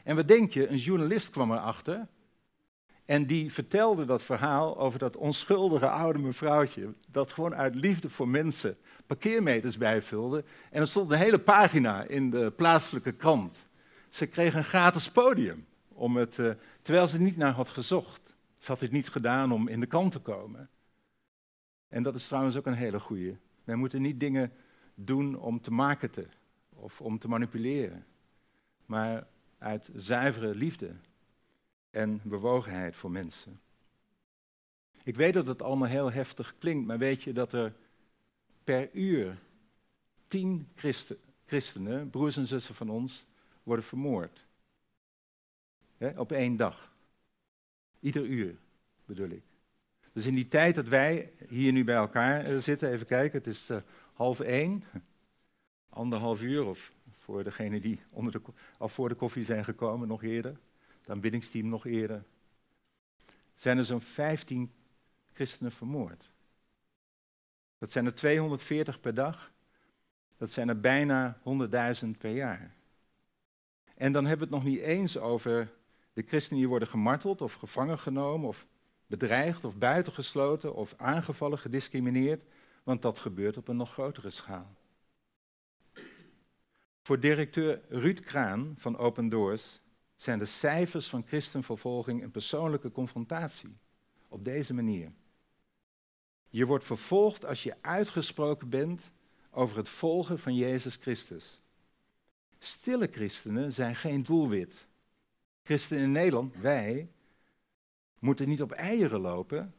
En 0.04 0.16
wat 0.16 0.28
denk 0.28 0.54
je? 0.54 0.68
Een 0.68 0.78
journalist 0.78 1.30
kwam 1.30 1.52
erachter. 1.52 2.08
En 3.06 3.26
die 3.26 3.54
vertelde 3.54 4.06
dat 4.06 4.22
verhaal 4.22 4.78
over 4.78 5.00
dat 5.00 5.18
onschuldige 5.18 5.90
oude 5.90 6.20
mevrouwtje. 6.20 6.94
Dat 7.12 7.32
gewoon 7.32 7.56
uit 7.56 7.76
liefde 7.76 8.10
voor 8.10 8.28
mensen 8.28 8.78
parkeermeters 9.08 9.78
bijvulde. 9.78 10.44
En 10.72 10.82
er 10.82 10.88
stond 10.88 11.12
een 11.12 11.18
hele 11.18 11.40
pagina 11.40 12.04
in 12.04 12.30
de 12.30 12.52
plaatselijke 12.52 13.12
krant. 13.12 13.68
Ze 14.10 14.26
kreeg 14.26 14.54
een 14.54 14.64
gratis 14.64 15.12
podium. 15.12 15.66
Om 15.88 16.16
het, 16.18 16.38
uh, 16.38 16.52
terwijl 16.82 17.08
ze 17.08 17.22
niet 17.22 17.38
naar 17.38 17.52
had 17.52 17.70
gezocht. 17.70 18.36
Ze 18.60 18.72
had 18.72 18.80
dit 18.80 18.92
niet 18.92 19.10
gedaan 19.10 19.52
om 19.52 19.68
in 19.68 19.80
de 19.80 19.86
krant 19.86 20.12
te 20.12 20.20
komen. 20.20 20.70
En 21.88 22.04
dat 22.04 22.16
is 22.16 22.28
trouwens 22.28 22.56
ook 22.56 22.66
een 22.66 22.74
hele 22.74 23.00
goeie. 23.00 23.38
Wij 23.64 23.76
moeten 23.76 24.02
niet 24.02 24.20
dingen 24.20 24.52
doen 24.96 25.40
om 25.40 25.62
te 25.62 25.72
marketen 25.72 26.32
of 26.74 27.02
om 27.02 27.20
te 27.20 27.28
manipuleren. 27.28 28.06
Maar 28.86 29.28
uit 29.58 29.90
zuivere 29.94 30.56
liefde 30.56 30.96
en 31.96 32.22
bewogenheid 32.24 32.96
voor 32.96 33.12
mensen. 33.12 33.60
Ik 35.04 35.16
weet 35.16 35.34
dat 35.34 35.48
het 35.48 35.62
allemaal 35.62 35.88
heel 35.88 36.12
heftig 36.12 36.56
klinkt, 36.58 36.88
maar 36.88 36.98
weet 36.98 37.24
je 37.24 37.34
dat 37.34 37.54
er 37.54 37.74
per 38.64 38.90
uur 38.94 39.38
tien 40.28 40.68
christen, 40.76 41.18
christenen, 41.46 42.10
broers 42.10 42.38
en 42.38 42.48
zussen 42.48 42.76
van 42.76 42.90
ons, 42.90 43.26
worden 43.64 43.86
vermoord? 43.86 44.46
op 46.16 46.32
één 46.32 46.56
dag. 46.56 46.94
Ieder 48.00 48.26
uur, 48.26 48.56
bedoel 49.06 49.30
ik. 49.30 49.44
Dus 50.14 50.26
in 50.26 50.36
die 50.36 50.48
tijd 50.48 50.76
dat 50.76 50.88
wij 50.88 51.32
hier 51.48 51.72
nu 51.72 51.84
bij 51.84 51.96
elkaar 51.96 52.46
eh, 52.46 52.58
zitten, 52.58 52.92
even 52.92 53.06
kijken, 53.06 53.38
het 53.38 53.48
is 53.48 53.70
uh, 53.70 53.78
half 54.14 54.40
één, 54.40 54.84
anderhalf 55.90 56.42
uur 56.42 56.66
of 56.66 56.94
voor 57.18 57.44
degenen 57.44 57.82
die 57.82 58.00
onder 58.10 58.32
de, 58.32 58.42
al 58.78 58.88
voor 58.88 59.10
de 59.10 59.16
koffie 59.16 59.46
zijn 59.46 59.64
gekomen, 59.64 60.08
nog 60.08 60.24
eerder. 60.24 60.58
Het 61.06 61.14
aanbiddingsteam 61.14 61.70
nog 61.70 61.86
eerder. 61.86 62.24
Zijn 63.56 63.78
er 63.78 63.86
zo'n 63.86 64.02
15 64.02 64.72
christenen 65.34 65.72
vermoord. 65.72 66.32
Dat 67.78 67.92
zijn 67.92 68.06
er 68.06 68.16
240 68.16 69.00
per 69.00 69.14
dag. 69.14 69.52
Dat 70.38 70.52
zijn 70.52 70.70
er 70.70 70.80
bijna 70.80 71.40
100.000 72.04 72.10
per 72.18 72.32
jaar. 72.32 72.74
En 73.96 74.12
dan 74.12 74.26
hebben 74.26 74.48
we 74.50 74.56
het 74.56 74.64
nog 74.64 74.74
niet 74.74 74.84
eens 74.84 75.18
over 75.18 75.74
de 76.14 76.24
christenen 76.28 76.60
die 76.60 76.70
worden 76.70 76.88
gemarteld 76.88 77.42
of 77.42 77.54
gevangen 77.54 78.00
genomen 78.00 78.48
of 78.48 78.66
bedreigd 79.08 79.66
of 79.66 79.78
buitengesloten 79.78 80.76
of 80.76 80.94
aangevallen, 80.98 81.60
gediscrimineerd, 81.60 82.44
want 82.84 83.02
dat 83.02 83.20
gebeurt 83.20 83.58
op 83.58 83.68
een 83.68 83.78
nog 83.78 83.92
grotere 83.92 84.30
schaal. 84.30 84.76
Voor 87.02 87.20
directeur 87.20 87.82
Ruud 87.90 88.20
Kraan 88.20 88.76
van 88.78 88.98
Open 88.98 89.30
Doors 89.30 89.84
zijn 90.16 90.40
de 90.40 90.46
cijfers 90.46 91.10
van 91.10 91.24
christenvervolging 91.28 92.24
een 92.24 92.32
persoonlijke 92.32 92.92
confrontatie. 92.92 93.78
Op 94.30 94.46
deze 94.46 94.74
manier. 94.74 95.12
Je 96.50 96.66
wordt 96.66 96.86
vervolgd 96.86 97.46
als 97.46 97.64
je 97.64 97.76
uitgesproken 97.82 98.70
bent 98.70 99.12
over 99.52 99.78
het 99.78 99.90
volgen 99.90 100.40
van 100.40 100.56
Jezus 100.56 100.96
Christus. 100.96 101.62
Stille 102.60 103.08
christenen 103.12 103.72
zijn 103.72 103.96
geen 103.96 104.24
doelwit. 104.24 104.88
Christenen 105.64 106.04
in 106.04 106.12
Nederland, 106.12 106.56
wij, 106.56 107.10
moeten 108.20 108.48
niet 108.48 108.62
op 108.62 108.72
eieren 108.72 109.20
lopen, 109.20 109.74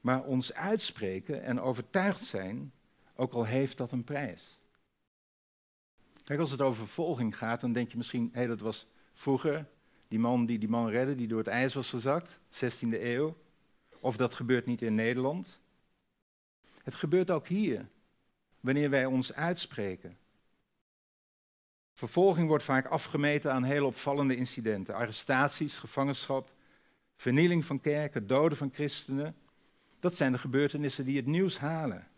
maar 0.00 0.24
ons 0.24 0.52
uitspreken 0.52 1.42
en 1.42 1.60
overtuigd 1.60 2.24
zijn, 2.24 2.72
ook 3.16 3.32
al 3.32 3.44
heeft 3.44 3.76
dat 3.76 3.92
een 3.92 4.04
prijs. 4.04 4.58
Kijk, 6.24 6.40
als 6.40 6.50
het 6.50 6.60
over 6.60 6.86
vervolging 6.86 7.36
gaat, 7.36 7.60
dan 7.60 7.72
denk 7.72 7.90
je 7.90 7.96
misschien, 7.96 8.28
hé, 8.32 8.38
hey, 8.38 8.46
dat 8.46 8.60
was 8.60 8.86
vroeger 9.14 9.66
die 10.08 10.18
man 10.18 10.46
die 10.46 10.58
die 10.58 10.68
man 10.68 10.88
redde, 10.88 11.14
die 11.14 11.28
door 11.28 11.38
het 11.38 11.46
ijs 11.46 11.74
was 11.74 11.90
gezakt, 11.90 12.38
16e 12.50 13.00
eeuw. 13.00 13.36
Of 14.00 14.16
dat 14.16 14.34
gebeurt 14.34 14.66
niet 14.66 14.82
in 14.82 14.94
Nederland. 14.94 15.60
Het 16.82 16.94
gebeurt 16.94 17.30
ook 17.30 17.46
hier, 17.46 17.88
wanneer 18.60 18.90
wij 18.90 19.06
ons 19.06 19.32
uitspreken. 19.32 20.16
Vervolging 21.92 22.48
wordt 22.48 22.64
vaak 22.64 22.86
afgemeten 22.86 23.52
aan 23.52 23.62
heel 23.62 23.86
opvallende 23.86 24.36
incidenten. 24.36 24.94
Arrestaties, 24.94 25.78
gevangenschap, 25.78 26.52
vernieling 27.16 27.64
van 27.64 27.80
kerken, 27.80 28.26
doden 28.26 28.58
van 28.58 28.70
christenen. 28.74 29.36
Dat 29.98 30.16
zijn 30.16 30.32
de 30.32 30.38
gebeurtenissen 30.38 31.04
die 31.04 31.16
het 31.16 31.26
nieuws 31.26 31.58
halen. 31.58 32.08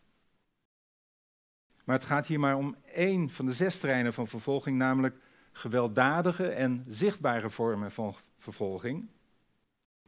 Maar 1.85 1.97
het 1.97 2.05
gaat 2.05 2.27
hier 2.27 2.41
maar 2.41 2.57
om 2.57 2.77
één 2.93 3.31
van 3.31 3.47
de 3.47 3.53
zes 3.53 3.79
terreinen 3.79 4.13
van 4.13 4.29
vervolging, 4.29 4.77
namelijk 4.77 5.17
gewelddadige 5.57 6.49
en 6.49 6.85
zichtbare 6.89 7.51
vormen 7.51 7.93
van 7.93 8.15
vervolging. 8.39 9.09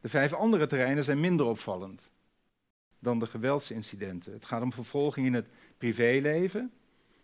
De 0.01 0.09
vijf 0.09 0.33
andere 0.33 0.67
terreinen 0.67 1.03
zijn 1.03 1.19
minder 1.19 1.45
opvallend 1.45 2.11
dan 2.99 3.19
de 3.19 3.25
geweldsincidenten. 3.25 4.33
Het 4.33 4.45
gaat 4.45 4.61
om 4.61 4.73
vervolging 4.73 5.25
in 5.25 5.33
het 5.33 5.47
privéleven, 5.77 6.71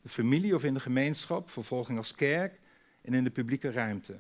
de 0.02 0.10
familie 0.10 0.56
of 0.56 0.64
in 0.64 0.74
de 0.74 0.80
gemeenschap, 0.80 1.50
vervolging 1.50 1.98
als 1.98 2.16
kerk 2.16 2.60
en 3.02 3.14
in 3.14 3.24
de 3.24 3.30
publieke 3.30 3.72
ruimte. 3.72 4.18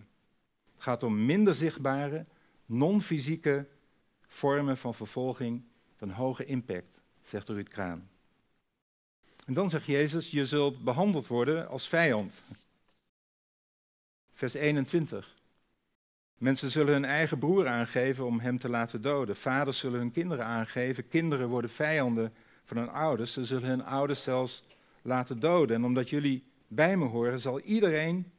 Het 0.72 0.82
gaat 0.82 1.04
om 1.04 1.26
minder 1.26 1.56
zichtbare, 1.56 2.26
non-fysieke 2.66 3.68
vormen 4.28 4.78
van 4.78 4.96
vervolging 4.96 5.64
van 5.96 6.10
hoge 6.10 6.46
impact, 6.46 7.02
zegt 7.22 7.50
Ruud 7.50 7.70
Kraan. 7.70 8.10
En 9.46 9.54
dan 9.54 9.70
zegt 9.70 9.86
Jezus, 9.86 10.32
je 10.32 10.46
zult 10.46 10.84
behandeld 10.84 11.28
worden 11.28 11.68
als 11.68 11.88
vijand. 11.88 12.44
Vers 14.36 14.54
21. 14.54 15.36
Mensen 16.38 16.70
zullen 16.70 16.94
hun 16.94 17.06
eigen 17.06 17.38
broer 17.38 17.68
aangeven 17.68 18.26
om 18.26 18.40
hem 18.40 18.58
te 18.58 18.70
laten 18.70 19.02
doden. 19.02 19.36
Vaders 19.36 19.78
zullen 19.78 20.00
hun 20.00 20.12
kinderen 20.12 20.46
aangeven. 20.46 21.08
Kinderen 21.08 21.48
worden 21.48 21.70
vijanden 21.70 22.34
van 22.64 22.78
hun 22.78 22.90
ouders. 22.90 23.34
Ze 23.34 23.46
zullen 23.46 23.70
hun 23.70 23.84
ouders 23.84 24.24
zelfs 24.24 24.64
laten 25.02 25.40
doden. 25.40 25.76
En 25.76 25.86
omdat 25.86 26.10
jullie 26.10 26.44
bij 26.68 26.98
me 26.98 27.06
horen, 27.06 27.40
zal 27.40 27.60
iedereen 27.60 28.32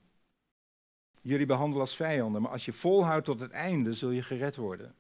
jullie 1.23 1.47
behandelen 1.47 1.81
als 1.81 1.97
vijanden. 1.97 2.43
Maar 2.43 2.51
als 2.51 2.65
je 2.65 2.73
volhoudt 2.73 3.25
tot 3.25 3.41
het 3.41 3.51
einde, 3.51 3.95
zul 3.95 4.11
je 4.11 4.23
gered 4.23 4.57
worden. 4.57 4.95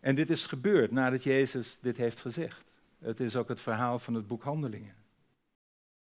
En 0.00 0.14
dit 0.14 0.30
is 0.30 0.46
gebeurd 0.46 0.90
nadat 0.90 1.22
Jezus 1.22 1.78
dit 1.80 1.96
heeft 1.96 2.20
gezegd. 2.20 2.74
Het 2.98 3.20
is 3.20 3.36
ook 3.36 3.48
het 3.48 3.60
verhaal 3.60 3.98
van 3.98 4.14
het 4.14 4.26
boek 4.26 4.42
Handelingen. 4.42 4.96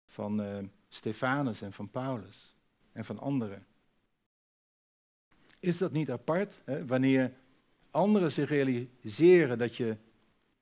Van 0.06 0.42
uh, 0.42 0.58
Stefanus 0.90 1.62
en 1.62 1.74
van 1.74 1.90
Paulus 1.90 2.53
en 2.94 3.06
van 3.06 3.20
anderen. 3.20 3.66
Is 5.60 5.78
dat 5.78 5.92
niet 5.92 6.12
apart? 6.12 6.62
Hè? 6.64 6.86
Wanneer 6.86 7.34
anderen 7.92 8.32
zich 8.32 8.50
realiseren 8.50 9.58
dat 9.58 9.76
je, 9.76 9.98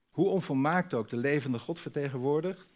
hoe 0.10 0.28
onvolmaakt 0.28 0.94
ook, 0.94 1.10
de 1.10 1.18
levende 1.18 1.60
God 1.60 1.80
vertegenwoordigt. 1.80 2.74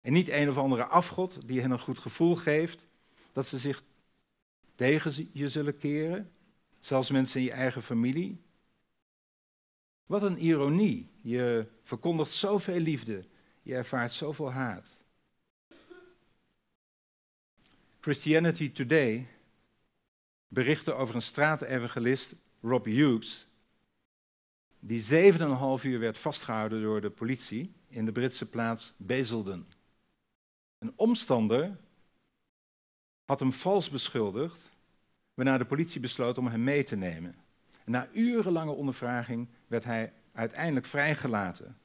En 0.00 0.12
niet 0.12 0.28
een 0.28 0.48
of 0.48 0.58
andere 0.58 0.84
afgod 0.84 1.48
die 1.48 1.60
hen 1.60 1.70
een 1.70 1.80
goed 1.80 1.98
gevoel 1.98 2.34
geeft. 2.34 2.86
Dat 3.32 3.46
ze 3.46 3.58
zich 3.58 3.82
tegen 4.74 5.28
je 5.32 5.48
zullen 5.48 5.78
keren. 5.78 6.32
Zelfs 6.80 7.10
mensen 7.10 7.40
in 7.40 7.46
je 7.46 7.52
eigen 7.52 7.82
familie. 7.82 8.40
Wat 10.06 10.22
een 10.22 10.38
ironie. 10.38 11.10
Je 11.20 11.66
verkondigt 11.82 12.32
zoveel 12.32 12.80
liefde. 12.80 13.24
Je 13.62 13.74
ervaart 13.74 14.12
zoveel 14.12 14.52
haat. 14.52 14.97
Christianity 18.08 18.72
Today 18.72 19.26
berichten 20.48 20.96
over 20.96 21.14
een 21.14 21.22
straatevangelist, 21.22 22.34
Rob 22.60 22.84
Hughes, 22.84 23.48
die 24.80 25.02
7,5 25.02 25.84
uur 25.84 25.98
werd 25.98 26.18
vastgehouden 26.18 26.82
door 26.82 27.00
de 27.00 27.10
politie 27.10 27.72
in 27.88 28.04
de 28.04 28.12
Britse 28.12 28.46
plaats 28.46 28.94
Basildon. 28.96 29.66
Een 30.78 30.92
omstander 30.96 31.76
had 33.24 33.40
hem 33.40 33.52
vals 33.52 33.90
beschuldigd, 33.90 34.68
waarna 35.34 35.58
de 35.58 35.66
politie 35.66 36.00
besloot 36.00 36.38
om 36.38 36.46
hem 36.46 36.64
mee 36.64 36.84
te 36.84 36.96
nemen. 36.96 37.34
En 37.84 37.92
na 37.92 38.08
urenlange 38.12 38.72
ondervraging 38.72 39.48
werd 39.66 39.84
hij 39.84 40.12
uiteindelijk 40.32 40.86
vrijgelaten. 40.86 41.78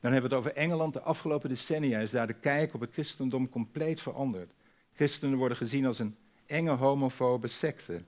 Dan 0.00 0.12
hebben 0.12 0.30
we 0.30 0.36
het 0.36 0.46
over 0.46 0.60
Engeland. 0.60 0.92
De 0.92 1.02
afgelopen 1.02 1.48
decennia 1.48 1.98
is 1.98 2.10
daar 2.10 2.26
de 2.26 2.40
kijk 2.40 2.74
op 2.74 2.80
het 2.80 2.92
christendom 2.92 3.48
compleet 3.48 4.00
veranderd. 4.00 4.52
Christenen 4.98 5.38
worden 5.38 5.56
gezien 5.56 5.86
als 5.86 5.98
een 5.98 6.16
enge 6.46 6.70
homofobe 6.70 7.48
secte. 7.48 8.02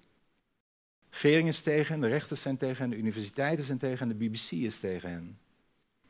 Gering 1.11 1.49
is 1.49 1.63
tegen 1.63 1.93
hen, 1.93 2.01
de 2.01 2.07
rechters 2.07 2.43
zijn 2.43 2.57
tegen 2.57 2.77
hen, 2.77 2.91
de 2.91 2.97
universiteiten 2.97 3.65
zijn 3.65 3.79
tegen 3.79 3.99
hen, 3.99 4.19
de 4.19 4.25
BBC 4.25 4.51
is 4.51 4.81
tegen 4.81 5.11
hen. 5.11 5.39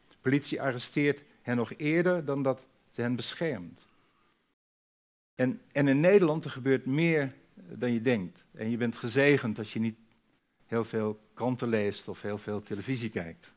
De 0.07 0.17
politie 0.21 0.63
arresteert 0.63 1.25
hen 1.43 1.57
nog 1.57 1.73
eerder 1.77 2.25
dan 2.25 2.43
dat 2.43 2.67
ze 2.91 3.01
hen 3.01 3.17
beschermt. 3.17 3.81
En, 5.35 5.61
en 5.73 5.89
in 5.89 6.01
Nederland 6.01 6.45
er 6.45 6.51
gebeurt 6.51 6.87
meer 6.87 7.35
dan 7.55 7.93
je 7.93 8.01
denkt. 8.01 8.45
En 8.53 8.71
je 8.71 8.77
bent 8.77 8.97
gezegend 8.97 9.59
als 9.59 9.73
je 9.73 9.81
niet 9.81 9.99
heel 10.67 10.85
veel 10.85 11.21
kranten 11.35 11.69
leest 11.69 12.09
of 12.09 12.23
heel 12.23 12.39
veel 12.39 12.63
televisie 12.63 13.11
kijkt. 13.11 13.55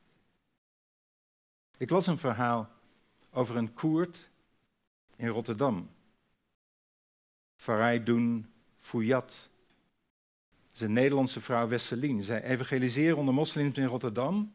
Ik 1.78 1.90
las 1.90 2.08
een 2.08 2.18
verhaal 2.18 2.70
over 3.32 3.56
een 3.56 3.74
Koerd 3.74 4.30
in 5.16 5.28
Rotterdam. 5.28 5.90
Faridoun 7.64 8.46
Fouillat. 8.80 9.50
Dat 10.72 10.82
een 10.82 10.94
Nederlandse 10.94 11.42
vrouw 11.42 11.68
Wesselien. 11.68 12.24
Zij 12.24 12.44
evangeliseren 12.44 13.18
onder 13.18 13.34
moslims 13.34 13.78
in 13.78 13.86
Rotterdam 13.86 14.54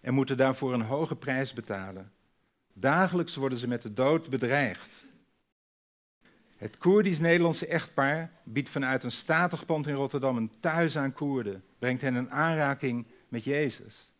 en 0.00 0.14
moeten 0.14 0.36
daarvoor 0.36 0.72
een 0.72 0.80
hoge 0.82 1.16
prijs 1.16 1.52
betalen. 1.52 2.12
Dagelijks 2.72 3.34
worden 3.34 3.58
ze 3.58 3.68
met 3.68 3.82
de 3.82 3.92
dood 3.92 4.30
bedreigd. 4.30 5.06
Het 6.56 6.78
Koerdisch-Nederlandse 6.78 7.66
echtpaar 7.66 8.32
biedt 8.44 8.68
vanuit 8.68 9.04
een 9.04 9.12
statig 9.12 9.64
pand 9.64 9.86
in 9.86 9.94
Rotterdam 9.94 10.36
een 10.36 10.50
thuis 10.60 10.98
aan 10.98 11.12
Koerden, 11.12 11.64
brengt 11.78 12.02
hen 12.02 12.16
in 12.16 12.30
aanraking 12.30 13.06
met 13.28 13.44
Jezus. 13.44 14.12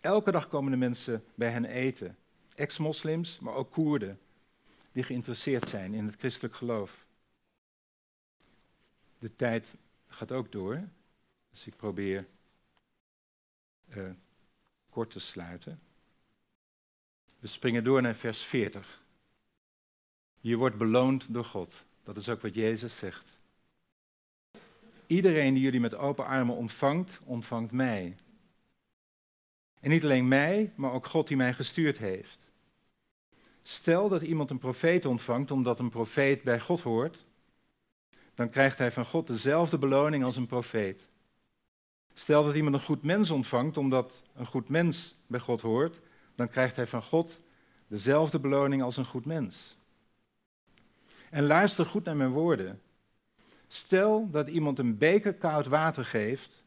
Elke 0.00 0.30
dag 0.30 0.48
komen 0.48 0.70
de 0.70 0.76
mensen 0.76 1.24
bij 1.34 1.50
hen 1.50 1.64
eten, 1.64 2.16
ex-moslims, 2.54 3.38
maar 3.38 3.54
ook 3.54 3.70
Koerden, 3.70 4.18
die 4.92 5.02
geïnteresseerd 5.02 5.68
zijn 5.68 5.94
in 5.94 6.06
het 6.06 6.16
christelijk 6.18 6.54
geloof. 6.54 7.08
De 9.20 9.34
tijd 9.34 9.74
gaat 10.06 10.32
ook 10.32 10.52
door, 10.52 10.88
dus 11.50 11.66
ik 11.66 11.76
probeer 11.76 12.26
uh, 13.88 14.10
kort 14.88 15.10
te 15.10 15.20
sluiten. 15.20 15.80
We 17.38 17.46
springen 17.46 17.84
door 17.84 18.02
naar 18.02 18.14
vers 18.14 18.42
40. 18.42 19.02
Je 20.40 20.56
wordt 20.56 20.76
beloond 20.76 21.32
door 21.32 21.44
God. 21.44 21.84
Dat 22.02 22.16
is 22.16 22.28
ook 22.28 22.40
wat 22.40 22.54
Jezus 22.54 22.96
zegt. 22.96 23.38
Iedereen 25.06 25.54
die 25.54 25.62
jullie 25.62 25.80
met 25.80 25.94
open 25.94 26.26
armen 26.26 26.56
ontvangt, 26.56 27.20
ontvangt 27.24 27.72
mij. 27.72 28.16
En 29.80 29.90
niet 29.90 30.04
alleen 30.04 30.28
mij, 30.28 30.72
maar 30.74 30.92
ook 30.92 31.06
God 31.06 31.28
die 31.28 31.36
mij 31.36 31.54
gestuurd 31.54 31.98
heeft. 31.98 32.38
Stel 33.62 34.08
dat 34.08 34.22
iemand 34.22 34.50
een 34.50 34.58
profeet 34.58 35.04
ontvangt 35.04 35.50
omdat 35.50 35.78
een 35.78 35.90
profeet 35.90 36.42
bij 36.42 36.60
God 36.60 36.80
hoort, 36.80 37.28
dan 38.40 38.50
krijgt 38.50 38.78
hij 38.78 38.92
van 38.92 39.04
God 39.04 39.26
dezelfde 39.26 39.78
beloning 39.78 40.24
als 40.24 40.36
een 40.36 40.46
profeet. 40.46 41.08
Stel 42.14 42.44
dat 42.44 42.54
iemand 42.54 42.74
een 42.74 42.82
goed 42.82 43.02
mens 43.02 43.30
ontvangt 43.30 43.76
omdat 43.76 44.22
een 44.34 44.46
goed 44.46 44.68
mens 44.68 45.14
bij 45.26 45.40
God 45.40 45.60
hoort, 45.60 46.00
dan 46.34 46.48
krijgt 46.48 46.76
hij 46.76 46.86
van 46.86 47.02
God 47.02 47.40
dezelfde 47.86 48.38
beloning 48.38 48.82
als 48.82 48.96
een 48.96 49.04
goed 49.04 49.24
mens. 49.24 49.76
En 51.30 51.46
luister 51.46 51.86
goed 51.86 52.04
naar 52.04 52.16
mijn 52.16 52.30
woorden. 52.30 52.80
Stel 53.68 54.30
dat 54.30 54.48
iemand 54.48 54.78
een 54.78 54.98
beker 54.98 55.34
koud 55.34 55.66
water 55.66 56.04
geeft 56.04 56.62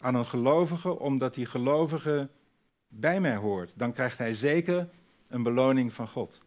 aan 0.00 0.14
een 0.14 0.26
gelovige 0.26 0.98
omdat 0.98 1.34
die 1.34 1.46
gelovige 1.46 2.28
bij 2.88 3.20
mij 3.20 3.36
hoort, 3.36 3.72
dan 3.74 3.92
krijgt 3.92 4.18
hij 4.18 4.34
zeker 4.34 4.88
een 5.28 5.42
beloning 5.42 5.92
van 5.92 6.08
God. 6.08 6.40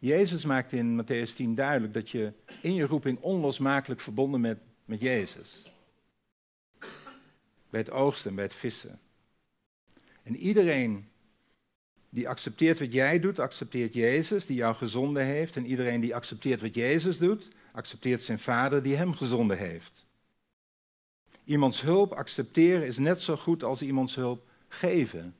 Jezus 0.00 0.44
maakt 0.44 0.72
in 0.72 1.02
Matthäus 1.02 1.34
10 1.34 1.54
duidelijk 1.54 1.94
dat 1.94 2.10
je 2.10 2.32
in 2.60 2.74
je 2.74 2.86
roeping 2.86 3.20
onlosmakelijk 3.20 4.00
verbonden 4.00 4.40
bent 4.40 4.58
met 4.84 5.00
Jezus. 5.00 5.72
Bij 7.70 7.80
het 7.80 7.90
oogsten 7.90 8.30
en 8.30 8.36
bij 8.36 8.44
het 8.44 8.54
vissen. 8.54 9.00
En 10.22 10.36
iedereen 10.36 11.08
die 12.08 12.28
accepteert 12.28 12.78
wat 12.78 12.92
jij 12.92 13.20
doet, 13.20 13.38
accepteert 13.38 13.94
Jezus, 13.94 14.46
die 14.46 14.56
jou 14.56 14.74
gezonden 14.74 15.24
heeft. 15.24 15.56
En 15.56 15.66
iedereen 15.66 16.00
die 16.00 16.14
accepteert 16.14 16.60
wat 16.60 16.74
Jezus 16.74 17.18
doet, 17.18 17.48
accepteert 17.72 18.22
zijn 18.22 18.38
vader 18.38 18.82
die 18.82 18.96
hem 18.96 19.14
gezonden 19.14 19.58
heeft. 19.58 20.06
Iemands 21.44 21.80
hulp 21.80 22.12
accepteren 22.12 22.86
is 22.86 22.98
net 22.98 23.20
zo 23.20 23.36
goed 23.36 23.62
als 23.62 23.82
iemands 23.82 24.14
hulp 24.14 24.46
geven. 24.68 25.34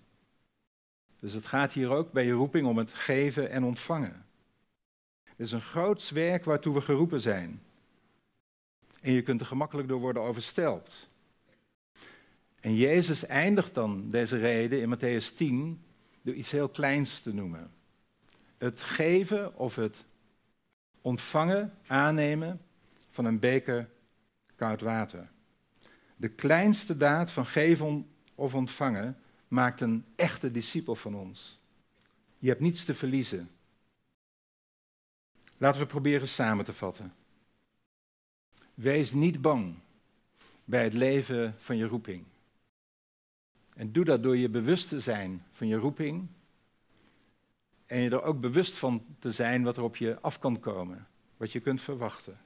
Dus 1.20 1.32
het 1.32 1.46
gaat 1.46 1.72
hier 1.72 1.90
ook 1.90 2.12
bij 2.12 2.24
je 2.24 2.32
roeping 2.32 2.66
om 2.66 2.78
het 2.78 2.92
geven 2.92 3.50
en 3.50 3.64
ontvangen. 3.64 4.28
Het 5.40 5.48
is 5.48 5.54
een 5.54 5.60
groots 5.60 6.10
werk 6.10 6.44
waartoe 6.44 6.74
we 6.74 6.80
geroepen 6.80 7.20
zijn. 7.20 7.62
En 9.00 9.12
je 9.12 9.22
kunt 9.22 9.40
er 9.40 9.46
gemakkelijk 9.46 9.88
door 9.88 10.00
worden 10.00 10.22
oversteld. 10.22 11.06
En 12.60 12.76
Jezus 12.76 13.26
eindigt 13.26 13.74
dan 13.74 14.10
deze 14.10 14.38
reden 14.38 14.80
in 14.80 14.96
Matthäus 14.96 15.34
10 15.36 15.82
door 16.22 16.34
iets 16.34 16.50
heel 16.50 16.68
kleins 16.68 17.20
te 17.20 17.34
noemen. 17.34 17.70
Het 18.58 18.80
geven 18.80 19.56
of 19.56 19.74
het 19.74 20.04
ontvangen, 21.00 21.74
aannemen 21.86 22.60
van 23.10 23.24
een 23.24 23.38
beker 23.38 23.88
koud 24.56 24.80
water. 24.80 25.30
De 26.16 26.28
kleinste 26.28 26.96
daad 26.96 27.30
van 27.30 27.46
geven 27.46 28.08
of 28.34 28.54
ontvangen 28.54 29.18
maakt 29.48 29.80
een 29.80 30.04
echte 30.16 30.50
discipel 30.50 30.94
van 30.94 31.14
ons. 31.14 31.58
Je 32.38 32.48
hebt 32.48 32.60
niets 32.60 32.84
te 32.84 32.94
verliezen. 32.94 33.50
Laten 35.60 35.80
we 35.80 35.86
proberen 35.86 36.28
samen 36.28 36.64
te 36.64 36.72
vatten. 36.72 37.14
Wees 38.74 39.12
niet 39.12 39.42
bang 39.42 39.74
bij 40.64 40.84
het 40.84 40.92
leven 40.92 41.54
van 41.58 41.76
je 41.76 41.86
roeping. 41.86 42.24
En 43.76 43.92
doe 43.92 44.04
dat 44.04 44.22
door 44.22 44.36
je 44.36 44.48
bewust 44.48 44.88
te 44.88 45.00
zijn 45.00 45.46
van 45.52 45.66
je 45.66 45.76
roeping. 45.76 46.28
En 47.86 48.00
je 48.00 48.10
er 48.10 48.22
ook 48.22 48.40
bewust 48.40 48.74
van 48.74 49.04
te 49.18 49.32
zijn 49.32 49.62
wat 49.62 49.76
er 49.76 49.82
op 49.82 49.96
je 49.96 50.20
af 50.20 50.38
kan 50.38 50.60
komen, 50.60 51.06
wat 51.36 51.52
je 51.52 51.60
kunt 51.60 51.80
verwachten. 51.80 52.40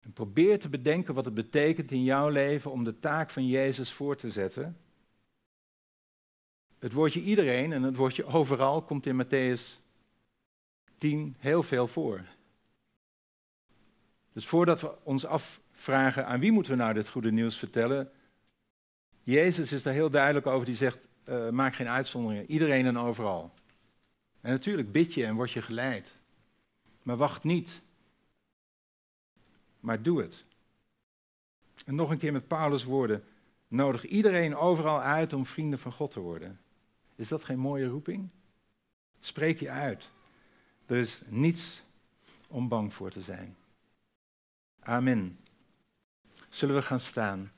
En 0.00 0.12
probeer 0.12 0.58
te 0.58 0.68
bedenken 0.68 1.14
wat 1.14 1.24
het 1.24 1.34
betekent 1.34 1.90
in 1.90 2.04
jouw 2.04 2.28
leven 2.28 2.70
om 2.70 2.84
de 2.84 2.98
taak 2.98 3.30
van 3.30 3.46
Jezus 3.46 3.92
voor 3.92 4.16
te 4.16 4.30
zetten. 4.30 4.76
Het 6.78 6.92
woordje 6.92 7.22
iedereen 7.22 7.72
en 7.72 7.82
het 7.82 7.96
woordje 7.96 8.24
overal 8.24 8.82
komt 8.82 9.06
in 9.06 9.24
Matthäus 9.24 9.84
10 10.98 11.36
heel 11.38 11.62
veel 11.62 11.86
voor. 11.86 12.24
Dus 14.32 14.46
voordat 14.46 14.80
we 14.80 14.94
ons 15.02 15.24
afvragen 15.24 16.26
aan 16.26 16.40
wie 16.40 16.52
moeten 16.52 16.72
we 16.72 16.78
nou 16.78 16.94
dit 16.94 17.08
goede 17.08 17.32
nieuws 17.32 17.58
vertellen, 17.58 18.10
Jezus 19.22 19.72
is 19.72 19.82
daar 19.82 19.92
heel 19.92 20.10
duidelijk 20.10 20.46
over, 20.46 20.66
die 20.66 20.76
zegt, 20.76 20.98
uh, 21.28 21.48
maak 21.48 21.74
geen 21.74 21.88
uitzonderingen, 21.88 22.50
iedereen 22.50 22.86
en 22.86 22.98
overal. 22.98 23.52
En 24.40 24.50
natuurlijk 24.50 24.92
bid 24.92 25.14
je 25.14 25.24
en 25.24 25.34
word 25.34 25.50
je 25.50 25.62
geleid. 25.62 26.12
Maar 27.02 27.16
wacht 27.16 27.44
niet. 27.44 27.82
Maar 29.80 30.02
doe 30.02 30.22
het. 30.22 30.44
En 31.84 31.94
nog 31.94 32.10
een 32.10 32.18
keer 32.18 32.32
met 32.32 32.48
Paulus' 32.48 32.84
woorden, 32.84 33.24
nodig 33.68 34.06
iedereen 34.06 34.56
overal 34.56 35.00
uit 35.00 35.32
om 35.32 35.46
vrienden 35.46 35.78
van 35.78 35.92
God 35.92 36.10
te 36.10 36.20
worden. 36.20 36.60
Is 37.14 37.28
dat 37.28 37.44
geen 37.44 37.58
mooie 37.58 37.86
roeping? 37.86 38.28
Spreek 39.20 39.60
je 39.60 39.70
uit. 39.70 40.10
Er 40.86 40.96
is 40.96 41.20
niets 41.26 41.82
om 42.48 42.68
bang 42.68 42.94
voor 42.94 43.10
te 43.10 43.20
zijn. 43.20 43.56
Amen. 44.82 45.38
Zullen 46.50 46.74
we 46.74 46.82
gaan 46.82 47.00
staan? 47.00 47.52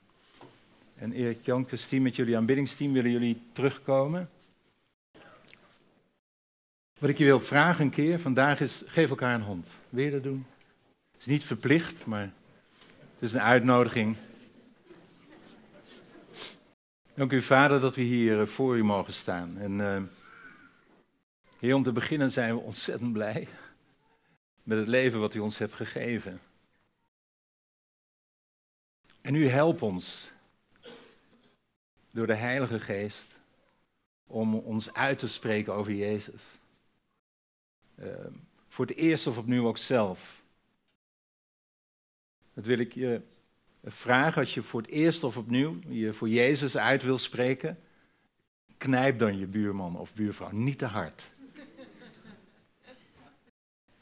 En 0.95 1.13
Erik, 1.13 1.45
Jan, 1.45 1.67
Christine 1.67 2.03
met 2.03 2.17
jullie 2.17 2.37
aanbiddingsteam 2.37 2.93
willen 2.93 3.11
jullie 3.11 3.43
terugkomen. 3.53 4.31
Wat 6.99 7.11
ik 7.11 7.19
je 7.19 7.25
wil 7.25 7.41
vragen 7.41 7.85
een 7.85 7.91
keer 7.91 8.21
vandaag 8.21 8.61
is, 8.61 8.83
geef 8.87 9.11
elkaar 9.11 9.35
een 9.35 9.43
hand. 9.43 9.69
Wil 9.89 10.05
je 10.05 10.11
dat 10.11 10.23
doen? 10.23 10.47
Het 11.13 11.21
is 11.21 11.27
niet 11.27 11.45
verplicht, 11.45 12.07
maar 12.07 12.33
het 13.15 13.23
is 13.23 13.33
een 13.33 13.41
uitnodiging. 13.41 14.17
Dank 17.15 17.33
u, 17.33 17.43
Vader, 17.43 17.81
dat 17.81 17.95
we 17.95 18.03
hier 18.03 18.41
eh, 18.41 18.47
voor 18.47 18.77
u 18.77 18.85
mogen 18.85 19.13
staan. 19.13 19.59
En 19.59 19.79
uh, 19.79 20.03
Heer, 21.59 21.75
om 21.75 21.83
te 21.83 21.93
beginnen 21.93 22.31
zijn 22.31 22.55
we 22.55 22.61
ontzettend 22.61 23.13
blij 23.13 23.49
met 24.63 24.79
het 24.79 24.89
leven 24.89 25.21
wat 25.21 25.35
u 25.35 25.39
ons 25.39 25.59
hebt 25.59 25.73
gegeven. 25.73 26.41
En 29.21 29.35
u 29.35 29.49
helpt 29.49 29.83
ons 29.83 30.31
door 32.11 32.27
de 32.27 32.35
Heilige 32.35 32.81
Geest 32.81 33.41
om 34.27 34.55
ons 34.55 34.93
uit 34.93 35.19
te 35.19 35.29
spreken 35.29 35.75
over 35.75 35.93
Jezus. 35.93 36.43
Uh, 37.99 38.07
voor 38.69 38.87
het 38.87 38.97
eerst 38.97 39.27
of 39.27 39.39
opnieuw 39.39 39.67
ook 39.67 39.79
zelf. 39.79 40.43
Dat 42.55 42.65
wil 42.65 42.79
ik 42.79 42.93
je 42.93 43.21
vragen 43.85 44.41
als 44.41 44.55
je 44.55 44.63
voor 44.63 44.81
het 44.81 44.91
eerst 44.91 45.25
of 45.25 45.37
opnieuw 45.37 45.79
je 45.89 46.13
voor 46.13 46.29
Jezus 46.29 46.77
uit 46.77 47.03
wil 47.03 47.19
spreken. 47.19 47.79
Knijp 48.77 49.19
dan 49.19 49.39
je 49.39 49.47
buurman 49.47 49.97
of 49.97 50.15
buurvrouw 50.15 50.51
niet 50.51 50.79
te 50.79 50.87
hard. 50.87 51.37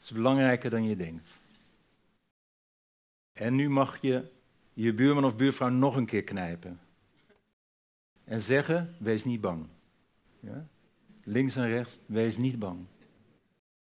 Is 0.07 0.13
belangrijker 0.13 0.69
dan 0.69 0.83
je 0.83 0.95
denkt. 0.95 1.39
En 3.33 3.55
nu 3.55 3.69
mag 3.69 4.01
je 4.01 4.31
je 4.73 4.93
buurman 4.93 5.25
of 5.25 5.35
buurvrouw 5.35 5.69
nog 5.69 5.95
een 5.95 6.05
keer 6.05 6.23
knijpen. 6.23 6.79
En 8.23 8.41
zeggen, 8.41 8.95
wees 8.99 9.23
niet 9.23 9.41
bang. 9.41 9.67
Ja? 10.39 10.67
Links 11.23 11.55
en 11.55 11.67
rechts, 11.67 11.97
wees 12.05 12.37
niet 12.37 12.59
bang. 12.59 12.85